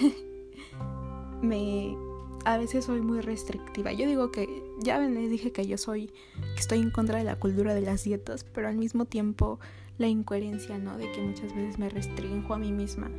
me 1.42 1.96
a 2.44 2.58
veces 2.58 2.84
soy 2.84 3.00
muy 3.00 3.20
restrictiva. 3.20 3.92
Yo 3.92 4.06
digo 4.06 4.30
que 4.30 4.63
ya 4.80 4.98
les 4.98 5.30
dije 5.30 5.52
que 5.52 5.66
yo 5.66 5.78
soy 5.78 6.08
que 6.54 6.60
estoy 6.60 6.80
en 6.80 6.90
contra 6.90 7.18
de 7.18 7.24
la 7.24 7.36
cultura 7.36 7.74
de 7.74 7.82
las 7.82 8.04
dietas, 8.04 8.44
pero 8.44 8.68
al 8.68 8.76
mismo 8.76 9.04
tiempo 9.04 9.60
la 9.98 10.08
incoherencia, 10.08 10.78
¿no? 10.78 10.98
De 10.98 11.10
que 11.12 11.20
muchas 11.20 11.54
veces 11.54 11.78
me 11.78 11.88
restringo 11.88 12.54
a 12.54 12.58
mí 12.58 12.72
misma. 12.72 13.10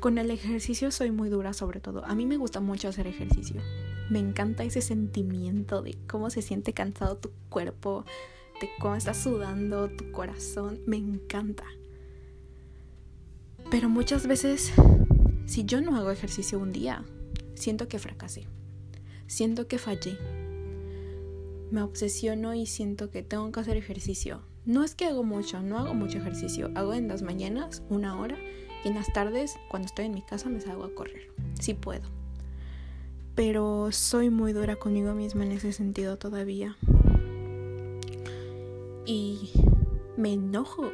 Con 0.00 0.18
el 0.18 0.30
ejercicio 0.30 0.90
soy 0.90 1.10
muy 1.10 1.28
dura 1.28 1.52
sobre 1.52 1.80
todo. 1.80 2.04
A 2.04 2.14
mí 2.14 2.26
me 2.26 2.36
gusta 2.36 2.60
mucho 2.60 2.88
hacer 2.88 3.06
ejercicio. 3.06 3.60
Me 4.10 4.18
encanta 4.18 4.64
ese 4.64 4.82
sentimiento 4.82 5.82
de 5.82 5.96
cómo 6.06 6.30
se 6.30 6.42
siente 6.42 6.72
cansado 6.72 7.16
tu 7.16 7.30
cuerpo, 7.48 8.04
de 8.60 8.68
cómo 8.78 8.94
estás 8.94 9.16
sudando 9.16 9.88
tu 9.88 10.10
corazón. 10.12 10.80
Me 10.86 10.96
encanta. 10.96 11.64
Pero 13.70 13.88
muchas 13.88 14.26
veces, 14.26 14.72
si 15.46 15.64
yo 15.64 15.80
no 15.80 15.96
hago 15.96 16.10
ejercicio 16.10 16.58
un 16.58 16.72
día, 16.72 17.04
siento 17.54 17.88
que 17.88 17.98
fracasé. 17.98 18.46
Siento 19.26 19.66
que 19.66 19.78
fallé. 19.78 20.16
Me 21.70 21.82
obsesiono 21.82 22.54
y 22.54 22.66
siento 22.66 23.10
que 23.10 23.22
tengo 23.22 23.50
que 23.50 23.60
hacer 23.60 23.76
ejercicio. 23.76 24.42
No 24.64 24.84
es 24.84 24.94
que 24.94 25.06
hago 25.06 25.24
mucho, 25.24 25.62
no 25.62 25.78
hago 25.78 25.94
mucho 25.94 26.18
ejercicio. 26.18 26.70
Hago 26.74 26.94
en 26.94 27.08
las 27.08 27.22
mañanas 27.22 27.82
una 27.88 28.20
hora 28.20 28.36
y 28.84 28.88
en 28.88 28.94
las 28.94 29.12
tardes, 29.12 29.56
cuando 29.68 29.86
estoy 29.86 30.06
en 30.06 30.14
mi 30.14 30.22
casa, 30.22 30.48
me 30.48 30.60
salgo 30.60 30.84
a 30.84 30.94
correr. 30.94 31.30
Si 31.60 31.74
puedo. 31.74 32.08
Pero 33.34 33.90
soy 33.92 34.30
muy 34.30 34.52
dura 34.52 34.76
conmigo 34.76 35.14
misma 35.14 35.44
en 35.44 35.52
ese 35.52 35.72
sentido 35.72 36.18
todavía. 36.18 36.76
Y 39.04 39.50
me 40.16 40.32
enojo 40.32 40.90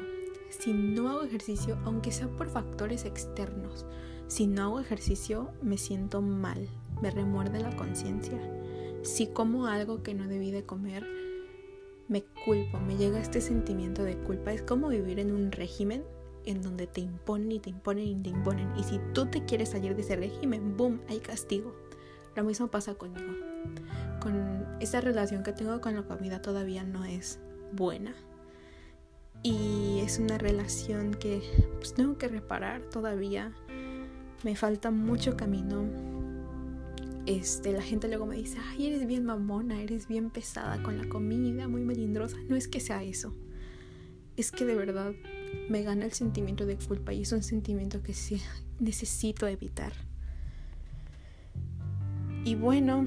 si 0.49 0.73
no 0.73 1.09
hago 1.09 1.23
ejercicio, 1.23 1.79
aunque 1.85 2.13
sea 2.13 2.29
por 2.29 2.49
factores 2.51 3.05
externos. 3.05 3.87
Si 4.27 4.47
no 4.47 4.65
hago 4.65 4.81
ejercicio, 4.81 5.51
me 5.63 5.79
siento 5.79 6.21
mal, 6.21 6.69
me 7.01 7.11
remuerde 7.11 7.61
la 7.61 7.75
conciencia. 7.75 8.39
Si 9.03 9.27
como 9.27 9.67
algo 9.67 10.03
que 10.03 10.15
no 10.15 10.29
debí 10.29 10.51
de 10.51 10.65
comer, 10.65 11.07
me 12.09 12.23
culpo, 12.45 12.79
me 12.81 12.97
llega 12.97 13.21
este 13.21 13.41
sentimiento 13.41 14.05
de 14.05 14.17
culpa. 14.17 14.53
Es 14.53 14.63
como 14.63 14.89
vivir 14.89 15.19
en 15.19 15.33
un 15.33 15.51
régimen 15.51 16.05
en 16.45 16.63
donde 16.63 16.87
te 16.87 17.01
imponen 17.01 17.53
y 17.53 17.59
te 17.59 17.71
imponen 17.71 18.07
y 18.07 18.15
te 18.17 18.31
imponen. 18.31 18.73
Y 18.77 18.85
si 18.85 19.01
tú 19.13 19.27
te 19.27 19.45
quieres 19.45 19.71
salir 19.71 19.95
de 19.95 20.03
ese 20.03 20.17
régimen, 20.17 20.77
¡boom! 20.77 21.01
Hay 21.09 21.21
castigo. 21.21 21.75
Lo 22.37 22.45
mismo 22.45 22.69
pasa 22.69 22.95
conmigo. 22.95 23.33
Con 24.21 24.67
esa 24.81 25.01
relación 25.01 25.43
que 25.43 25.53
tengo 25.53 25.81
con 25.81 25.95
la 25.95 26.03
comida 26.03 26.41
todavía 26.41 26.85
no 26.85 27.05
es 27.05 27.41
buena. 27.73 28.15
Y 29.43 30.01
es 30.01 30.19
una 30.19 30.39
relación 30.39 31.15
que 31.15 31.43
pues, 31.79 31.95
tengo 31.95 32.17
que 32.19 32.29
reparar 32.29 32.83
todavía. 32.83 33.53
Me 34.45 34.57
falta 34.57 34.91
mucho 34.91 35.37
camino. 35.37 35.85
Este, 37.27 37.73
la 37.73 37.83
gente 37.83 38.09
luego 38.09 38.27
me 38.27 38.37
dice, 38.37 38.59
ay, 38.71 38.87
eres 38.87 39.07
bien 39.07 39.25
mamona, 39.25 39.81
eres 39.81 40.09
bien 40.09 40.31
pesada 40.31 40.83
con 40.83 40.99
la 40.99 41.09
comida, 41.09 41.69
muy 41.69 41.83
melindrosa. 41.83 42.37
No 42.49 42.57
es 42.57 42.67
que 42.67 42.81
sea 42.81 43.03
eso. 43.05 43.35
Es 44.37 44.51
que 44.51 44.65
de 44.65 44.75
verdad 44.75 45.13
me 45.69 45.83
gana 45.83 46.05
el 46.05 46.13
sentimiento 46.13 46.67
de 46.67 46.77
culpa 46.77 47.13
y 47.13 47.23
es 47.23 47.33
un 47.33 47.43
sentimiento 47.43 48.03
que 48.03 48.15
sí 48.15 48.41
necesito 48.81 49.47
evitar. 49.47 49.93
Y 52.45 52.57
bueno, 52.57 53.07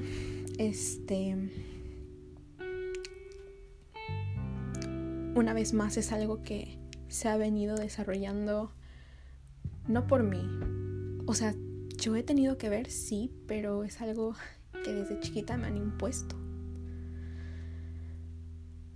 este... 0.58 1.36
Una 5.34 5.52
vez 5.52 5.74
más 5.74 5.98
es 5.98 6.12
algo 6.12 6.42
que 6.42 6.78
se 7.08 7.28
ha 7.28 7.36
venido 7.36 7.76
desarrollando 7.76 8.72
no 9.86 10.06
por 10.06 10.22
mí. 10.22 10.40
O 11.26 11.34
sea, 11.34 11.54
yo 12.06 12.14
he 12.14 12.22
tenido 12.22 12.56
que 12.56 12.68
ver, 12.68 12.88
sí, 12.88 13.32
pero 13.48 13.82
es 13.82 14.00
algo 14.00 14.36
que 14.84 14.92
desde 14.92 15.18
chiquita 15.18 15.56
me 15.56 15.66
han 15.66 15.76
impuesto. 15.76 16.36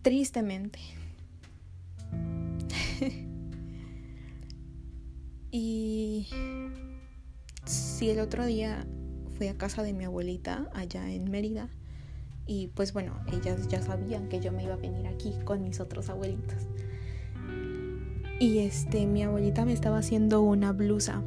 Tristemente. 0.02 0.78
y 5.50 6.28
si 7.64 8.10
el 8.10 8.20
otro 8.20 8.46
día 8.46 8.86
fui 9.36 9.48
a 9.48 9.58
casa 9.58 9.82
de 9.82 9.92
mi 9.92 10.04
abuelita 10.04 10.70
allá 10.72 11.10
en 11.10 11.32
Mérida 11.32 11.68
y 12.46 12.68
pues 12.68 12.92
bueno, 12.92 13.18
ellas 13.32 13.66
ya 13.66 13.82
sabían 13.82 14.28
que 14.28 14.38
yo 14.38 14.52
me 14.52 14.62
iba 14.62 14.74
a 14.74 14.76
venir 14.76 15.08
aquí 15.08 15.34
con 15.44 15.62
mis 15.62 15.80
otros 15.80 16.10
abuelitos. 16.10 16.68
Y 18.38 18.60
este, 18.60 19.06
mi 19.06 19.24
abuelita 19.24 19.64
me 19.64 19.72
estaba 19.72 19.98
haciendo 19.98 20.42
una 20.42 20.70
blusa 20.70 21.24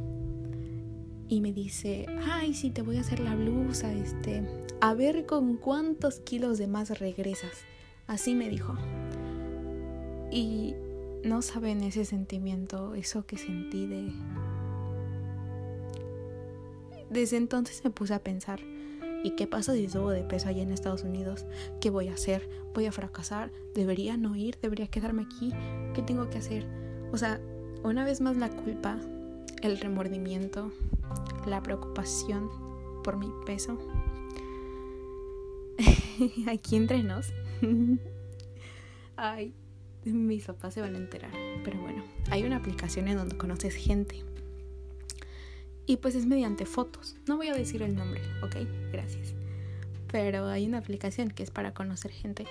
y 1.28 1.40
me 1.40 1.52
dice, 1.52 2.06
ay, 2.26 2.54
sí, 2.54 2.70
te 2.70 2.82
voy 2.82 2.96
a 2.96 3.00
hacer 3.00 3.20
la 3.20 3.34
blusa, 3.34 3.92
este, 3.92 4.46
a 4.80 4.94
ver 4.94 5.26
con 5.26 5.56
cuántos 5.56 6.20
kilos 6.20 6.58
de 6.58 6.66
más 6.66 6.98
regresas. 6.98 7.64
Así 8.06 8.34
me 8.34 8.48
dijo. 8.48 8.74
Y 10.30 10.74
no 11.24 11.42
saben 11.42 11.82
ese 11.82 12.04
sentimiento, 12.04 12.94
eso 12.94 13.24
que 13.26 13.38
sentí 13.38 13.86
de 13.86 14.12
desde 17.14 17.36
entonces 17.36 17.82
me 17.84 17.90
puse 17.90 18.12
a 18.12 18.18
pensar, 18.18 18.60
¿y 19.22 19.36
qué 19.36 19.46
pasa 19.46 19.72
si 19.74 19.88
subo 19.88 20.10
de 20.10 20.24
peso 20.24 20.48
allá 20.48 20.62
en 20.62 20.72
Estados 20.72 21.04
Unidos? 21.04 21.46
¿Qué 21.80 21.88
voy 21.88 22.08
a 22.08 22.14
hacer? 22.14 22.48
¿Voy 22.74 22.86
a 22.86 22.92
fracasar? 22.92 23.52
¿Debería 23.72 24.16
no 24.16 24.34
ir? 24.34 24.58
¿Debería 24.60 24.88
quedarme 24.88 25.22
aquí? 25.22 25.52
¿Qué 25.94 26.02
tengo 26.02 26.28
que 26.28 26.38
hacer? 26.38 26.66
O 27.12 27.16
sea, 27.16 27.40
una 27.84 28.04
vez 28.04 28.20
más 28.20 28.36
la 28.36 28.48
culpa, 28.48 28.98
el 29.64 29.78
remordimiento, 29.78 30.70
la 31.46 31.62
preocupación 31.62 32.50
por 33.02 33.16
mi 33.16 33.30
peso. 33.46 33.78
aquí 36.46 36.76
entre 36.76 37.02
nos. 37.02 37.32
Ay, 39.16 39.54
mis 40.04 40.44
papás 40.44 40.74
se 40.74 40.80
van 40.80 40.94
a 40.94 40.98
enterar. 40.98 41.32
Pero 41.64 41.80
bueno, 41.80 42.04
hay 42.30 42.44
una 42.44 42.56
aplicación 42.56 43.08
en 43.08 43.16
donde 43.16 43.36
conoces 43.36 43.74
gente 43.74 44.22
y 45.86 45.96
pues 45.96 46.14
es 46.14 46.26
mediante 46.26 46.66
fotos. 46.66 47.16
No 47.26 47.36
voy 47.36 47.48
a 47.48 47.54
decir 47.54 47.82
el 47.82 47.94
nombre, 47.94 48.20
¿ok? 48.42 48.56
Gracias. 48.92 49.34
Pero 50.10 50.46
hay 50.46 50.66
una 50.66 50.78
aplicación 50.78 51.30
que 51.30 51.42
es 51.42 51.50
para 51.50 51.74
conocer 51.74 52.10
gente. 52.10 52.46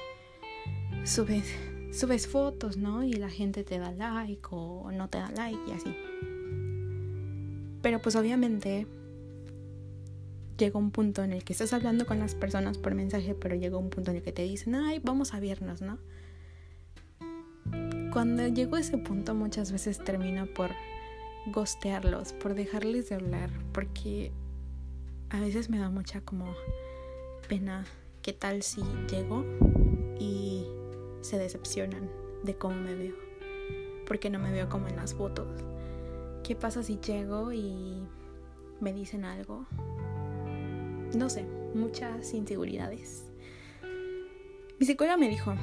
Subes, 1.03 1.53
subes 1.91 2.27
fotos, 2.27 2.77
¿no? 2.77 3.03
Y 3.03 3.13
la 3.13 3.29
gente 3.29 3.63
te 3.63 3.79
da 3.79 3.91
like 3.91 4.47
o 4.51 4.91
no 4.91 5.09
te 5.09 5.19
da 5.19 5.31
like 5.31 5.59
y 5.67 5.71
así. 5.71 5.95
Pero 7.83 8.01
pues 8.01 8.15
obviamente 8.15 8.87
llega 10.57 10.79
un 10.79 10.91
punto 10.91 11.21
en 11.21 11.33
el 11.33 11.43
que 11.43 11.51
estás 11.51 11.73
hablando 11.73 12.05
con 12.05 12.17
las 12.17 12.33
personas 12.33 12.77
por 12.77 12.95
mensaje, 12.95 13.35
pero 13.35 13.55
llega 13.55 13.77
un 13.77 13.89
punto 13.89 14.11
en 14.11 14.17
el 14.17 14.23
que 14.23 14.31
te 14.31 14.41
dicen, 14.43 14.73
ay, 14.73 14.99
vamos 15.03 15.33
a 15.33 15.41
vernos, 15.41 15.81
¿no? 15.81 15.99
Cuando 18.13 18.47
llego 18.47 18.77
a 18.77 18.79
ese 18.79 18.97
punto 18.97 19.35
muchas 19.35 19.73
veces 19.73 19.99
termino 19.99 20.45
por 20.45 20.71
gostearlos, 21.47 22.31
por 22.31 22.53
dejarles 22.53 23.09
de 23.09 23.15
hablar, 23.15 23.49
porque 23.73 24.31
a 25.29 25.41
veces 25.41 25.69
me 25.69 25.77
da 25.77 25.89
mucha 25.89 26.21
como 26.21 26.55
pena 27.49 27.83
qué 28.21 28.31
tal 28.31 28.63
si 28.63 28.81
llego 29.11 29.43
y 30.19 30.65
se 31.19 31.37
decepcionan 31.37 32.09
de 32.43 32.55
cómo 32.55 32.75
me 32.75 32.95
veo, 32.95 33.15
porque 34.07 34.29
no 34.29 34.39
me 34.39 34.53
veo 34.53 34.69
como 34.69 34.87
en 34.87 34.95
las 34.95 35.13
fotos. 35.13 35.72
¿Qué 36.43 36.57
pasa 36.57 36.83
si 36.83 36.99
llego 36.99 37.53
y 37.53 38.03
me 38.81 38.91
dicen 38.91 39.23
algo? 39.23 39.65
No 41.15 41.29
sé, 41.29 41.45
muchas 41.73 42.33
inseguridades. 42.33 43.31
Mi 44.77 44.85
psicóloga 44.85 45.15
me 45.15 45.29
dijo, 45.29 45.53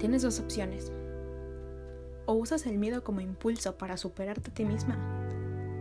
tienes 0.00 0.22
dos 0.22 0.40
opciones 0.40 0.90
o 2.26 2.32
usas 2.34 2.66
el 2.66 2.78
miedo 2.78 3.04
como 3.04 3.20
impulso 3.20 3.76
para 3.78 3.96
superarte 3.96 4.50
a 4.50 4.54
ti 4.54 4.64
misma, 4.64 4.98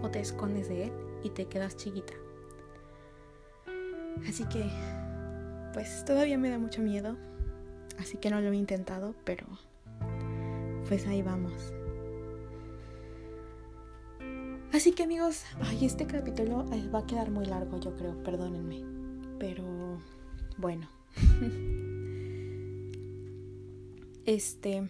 o 0.03 0.11
te 0.11 0.19
escondes 0.19 0.69
de 0.69 0.85
él 0.85 0.91
y 1.23 1.31
te 1.31 1.45
quedas 1.45 1.75
chiquita. 1.75 2.13
Así 4.27 4.45
que, 4.45 4.69
pues 5.73 6.05
todavía 6.05 6.37
me 6.37 6.51
da 6.51 6.59
mucho 6.59 6.81
miedo, 6.81 7.17
así 7.97 8.17
que 8.17 8.29
no 8.29 8.41
lo 8.41 8.51
he 8.51 8.55
intentado, 8.55 9.15
pero 9.23 9.47
pues 10.87 11.07
ahí 11.07 11.23
vamos. 11.23 11.73
Así 14.73 14.91
que 14.91 15.03
amigos, 15.03 15.43
ay, 15.61 15.85
este 15.85 16.07
capítulo 16.07 16.65
eh, 16.73 16.89
va 16.89 16.99
a 16.99 17.05
quedar 17.05 17.29
muy 17.29 17.45
largo, 17.45 17.79
yo 17.79 17.95
creo, 17.95 18.23
perdónenme. 18.23 18.83
Pero 19.39 19.99
bueno. 20.57 20.89
Este, 24.25 24.89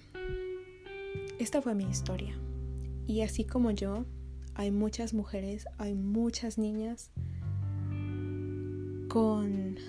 esta 1.39 1.59
fue 1.63 1.73
mi 1.73 1.85
historia. 1.85 2.35
Y 3.07 3.21
así 3.21 3.45
como 3.45 3.71
yo, 3.71 4.05
hay 4.53 4.69
muchas 4.69 5.15
mujeres, 5.15 5.65
hay 5.79 5.95
muchas 5.95 6.59
niñas 6.59 7.09
con 9.09 9.79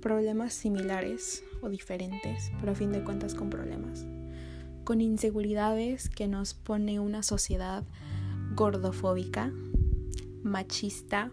problemas 0.00 0.52
similares 0.52 1.44
o 1.60 1.68
diferentes, 1.68 2.50
pero 2.58 2.72
a 2.72 2.74
fin 2.74 2.90
de 2.90 3.04
cuentas 3.04 3.34
con 3.36 3.50
problemas. 3.50 4.04
Con 4.82 5.00
inseguridades 5.00 6.08
que 6.08 6.26
nos 6.26 6.52
pone 6.52 6.98
una 6.98 7.22
sociedad 7.22 7.84
gordofóbica, 8.54 9.52
machista, 10.42 11.30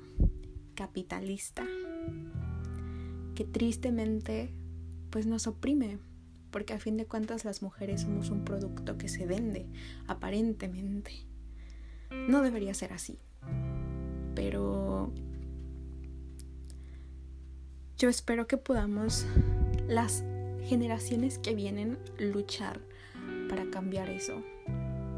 capitalista, 0.75 1.65
que 3.35 3.43
tristemente 3.45 4.53
pues 5.09 5.25
nos 5.25 5.47
oprime 5.47 5.99
porque 6.51 6.73
a 6.73 6.79
fin 6.79 6.97
de 6.97 7.05
cuentas 7.05 7.45
las 7.45 7.61
mujeres 7.61 8.01
somos 8.01 8.29
un 8.29 8.43
producto 8.43 8.97
que 8.97 9.07
se 9.07 9.25
vende, 9.25 9.67
aparentemente. 10.07 11.11
No 12.11 12.41
debería 12.41 12.73
ser 12.73 12.93
así, 12.93 13.19
pero 14.33 15.13
yo 17.97 18.09
espero 18.09 18.47
que 18.47 18.57
podamos 18.57 19.25
las 19.87 20.23
generaciones 20.63 21.37
que 21.37 21.53
vienen 21.53 21.99
luchar 22.17 22.79
para 23.49 23.69
cambiar 23.69 24.09
eso, 24.09 24.41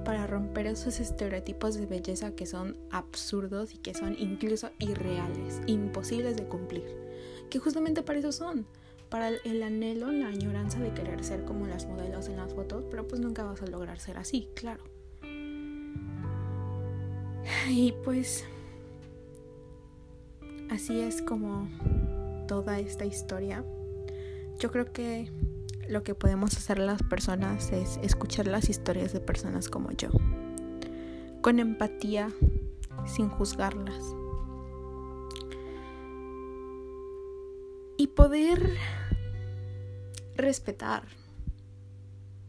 para 0.04 0.28
romper 0.28 0.68
esos 0.68 1.00
estereotipos 1.00 1.76
de 1.76 1.86
belleza 1.86 2.32
que 2.32 2.46
son 2.46 2.78
absurdos 2.90 3.74
y 3.74 3.78
que 3.78 3.94
son 3.94 4.16
incluso 4.18 4.70
irreales, 4.80 5.62
imposibles 5.68 6.38
de 6.38 6.46
cumplir, 6.46 6.86
que 7.50 7.60
justamente 7.60 8.04
para 8.04 8.20
eso 8.20 8.32
son 8.32 8.66
para 9.12 9.28
el 9.28 9.62
anhelo, 9.62 10.10
la 10.10 10.28
añoranza 10.28 10.80
de 10.80 10.94
querer 10.94 11.22
ser 11.24 11.44
como 11.44 11.68
las 11.68 11.86
modelos 11.86 12.30
en 12.30 12.38
las 12.38 12.54
fotos, 12.54 12.86
pero 12.90 13.06
pues 13.10 13.20
nunca 13.20 13.44
vas 13.44 13.62
a 13.62 13.68
lograr 13.68 14.00
ser 14.00 14.18
así, 14.18 14.48
claro. 14.56 14.84
Y 17.70 17.94
pues 18.04 18.46
así 20.70 21.02
es 21.02 21.22
como 21.22 21.68
toda 22.48 22.80
esta 22.80 23.06
historia. 23.06 23.66
Yo 24.60 24.72
creo 24.72 24.94
que 24.94 25.30
lo 25.88 26.04
que 26.04 26.15
podemos 26.15 26.56
hacer 26.56 26.80
las 26.80 27.04
personas 27.04 27.72
es 27.72 28.00
escuchar 28.04 28.48
las 28.48 28.70
historias 28.70 29.13
de 29.13 29.20
personas 29.20 29.70
como 29.70 29.91
yo, 29.91 30.10
con 31.41 31.60
empatía, 31.60 32.30
sin 33.06 33.30
juzgarlas. 33.30 34.15
Y 37.98 38.08
poder 38.08 38.78
respetar, 40.36 41.04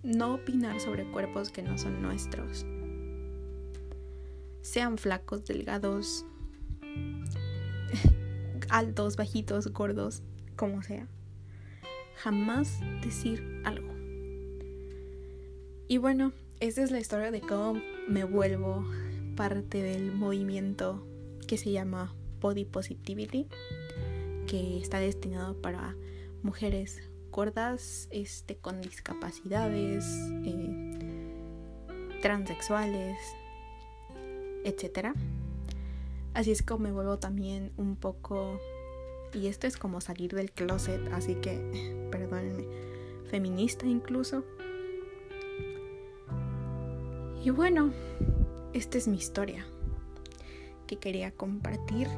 no 0.02 0.34
opinar 0.34 0.80
sobre 0.80 1.10
cuerpos 1.10 1.50
que 1.50 1.62
no 1.62 1.76
son 1.78 2.00
nuestros. 2.00 2.64
Sean 4.62 4.96
flacos, 4.96 5.44
delgados, 5.44 6.24
altos, 8.70 9.16
bajitos, 9.16 9.72
gordos, 9.72 10.22
como 10.56 10.82
sea. 10.82 11.08
Jamás 12.16 12.80
decir 13.02 13.62
algo. 13.64 13.92
Y 15.88 15.98
bueno, 15.98 16.32
esta 16.60 16.82
es 16.82 16.90
la 16.90 17.00
historia 17.00 17.30
de 17.30 17.40
cómo 17.40 17.80
me 18.08 18.24
vuelvo 18.24 18.84
parte 19.36 19.82
del 19.82 20.12
movimiento 20.12 21.06
que 21.46 21.58
se 21.58 21.72
llama 21.72 22.14
Body 22.40 22.64
Positivity, 22.64 23.46
que 24.46 24.78
está 24.78 25.00
destinado 25.00 25.60
para 25.60 25.96
mujeres 26.42 27.02
gordas 27.30 28.08
este, 28.10 28.56
con 28.56 28.80
discapacidades, 28.80 30.04
eh, 30.44 31.32
transexuales, 32.20 33.18
etc. 34.64 35.14
Así 36.34 36.52
es 36.52 36.62
como 36.62 36.84
me 36.84 36.92
vuelvo 36.92 37.18
también 37.18 37.72
un 37.76 37.96
poco, 37.96 38.60
y 39.34 39.46
esto 39.46 39.66
es 39.66 39.76
como 39.76 40.00
salir 40.00 40.34
del 40.34 40.52
closet, 40.52 41.00
así 41.12 41.34
que, 41.36 42.08
perdónenme, 42.10 42.66
feminista 43.26 43.86
incluso. 43.86 44.44
Y 47.44 47.50
bueno, 47.50 47.92
esta 48.72 48.98
es 48.98 49.08
mi 49.08 49.16
historia 49.16 49.66
que 50.86 50.96
quería 50.96 51.32
compartir 51.32 52.08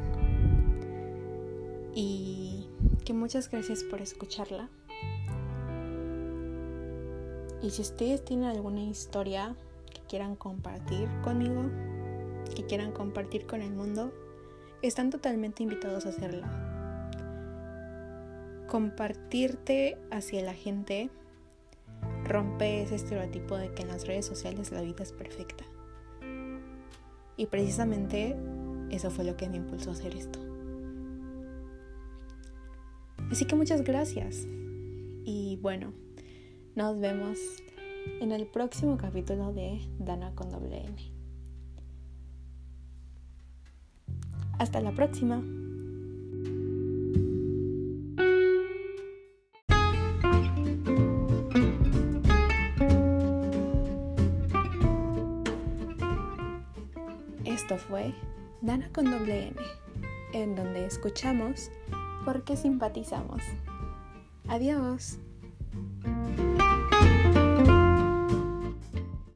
y 1.95 2.67
que 3.05 3.15
muchas 3.15 3.51
gracias 3.51 3.85
por 3.85 4.03
escucharla. 4.03 4.69
Y 7.63 7.71
si 7.71 7.81
ustedes 7.81 8.23
tienen 8.25 8.47
alguna 8.47 8.83
historia 8.83 9.57
que 9.95 10.03
quieran 10.03 10.37
compartir 10.37 11.09
conmigo, 11.23 11.71
que 12.55 12.67
quieran 12.67 12.93
compartir 12.93 13.47
con 13.47 13.63
el 13.63 13.71
mundo, 13.71 14.13
están 14.83 15.09
totalmente 15.09 15.63
invitados 15.63 16.05
a 16.05 16.11
hacerla. 16.11 16.64
Compartirte 18.75 19.97
hacia 20.11 20.43
la 20.43 20.53
gente 20.53 21.09
rompe 22.25 22.83
ese 22.83 22.97
estereotipo 22.97 23.57
de 23.57 23.73
que 23.73 23.83
en 23.83 23.87
las 23.87 24.05
redes 24.05 24.27
sociales 24.27 24.73
la 24.73 24.81
vida 24.81 25.05
es 25.05 25.13
perfecta. 25.13 25.63
Y 27.37 27.47
precisamente 27.47 28.35
eso 28.91 29.13
fue 29.13 29.25
lo 29.25 29.37
que 29.37 29.49
me 29.49 29.59
impulsó 29.59 29.91
a 29.91 29.93
hacer 29.93 30.17
esto. 30.17 30.41
Así 33.31 33.45
que 33.45 33.55
muchas 33.55 33.85
gracias. 33.85 34.45
Y 35.25 35.57
bueno, 35.63 35.93
nos 36.75 36.99
vemos 36.99 37.39
en 38.21 38.33
el 38.33 38.45
próximo 38.49 38.97
capítulo 38.97 39.53
de 39.53 39.89
Dana 40.01 40.35
con 40.35 40.51
doble 40.51 40.85
N. 40.85 40.97
Hasta 44.59 44.81
la 44.81 44.91
próxima. 44.91 45.45
Dana 58.65 58.89
con 58.95 59.11
doble 59.11 59.49
N, 59.49 59.57
en 60.33 60.57
donde 60.57 60.87
escuchamos 60.87 61.71
porque 62.25 62.57
simpatizamos. 62.57 63.43
Adiós. 64.49 65.19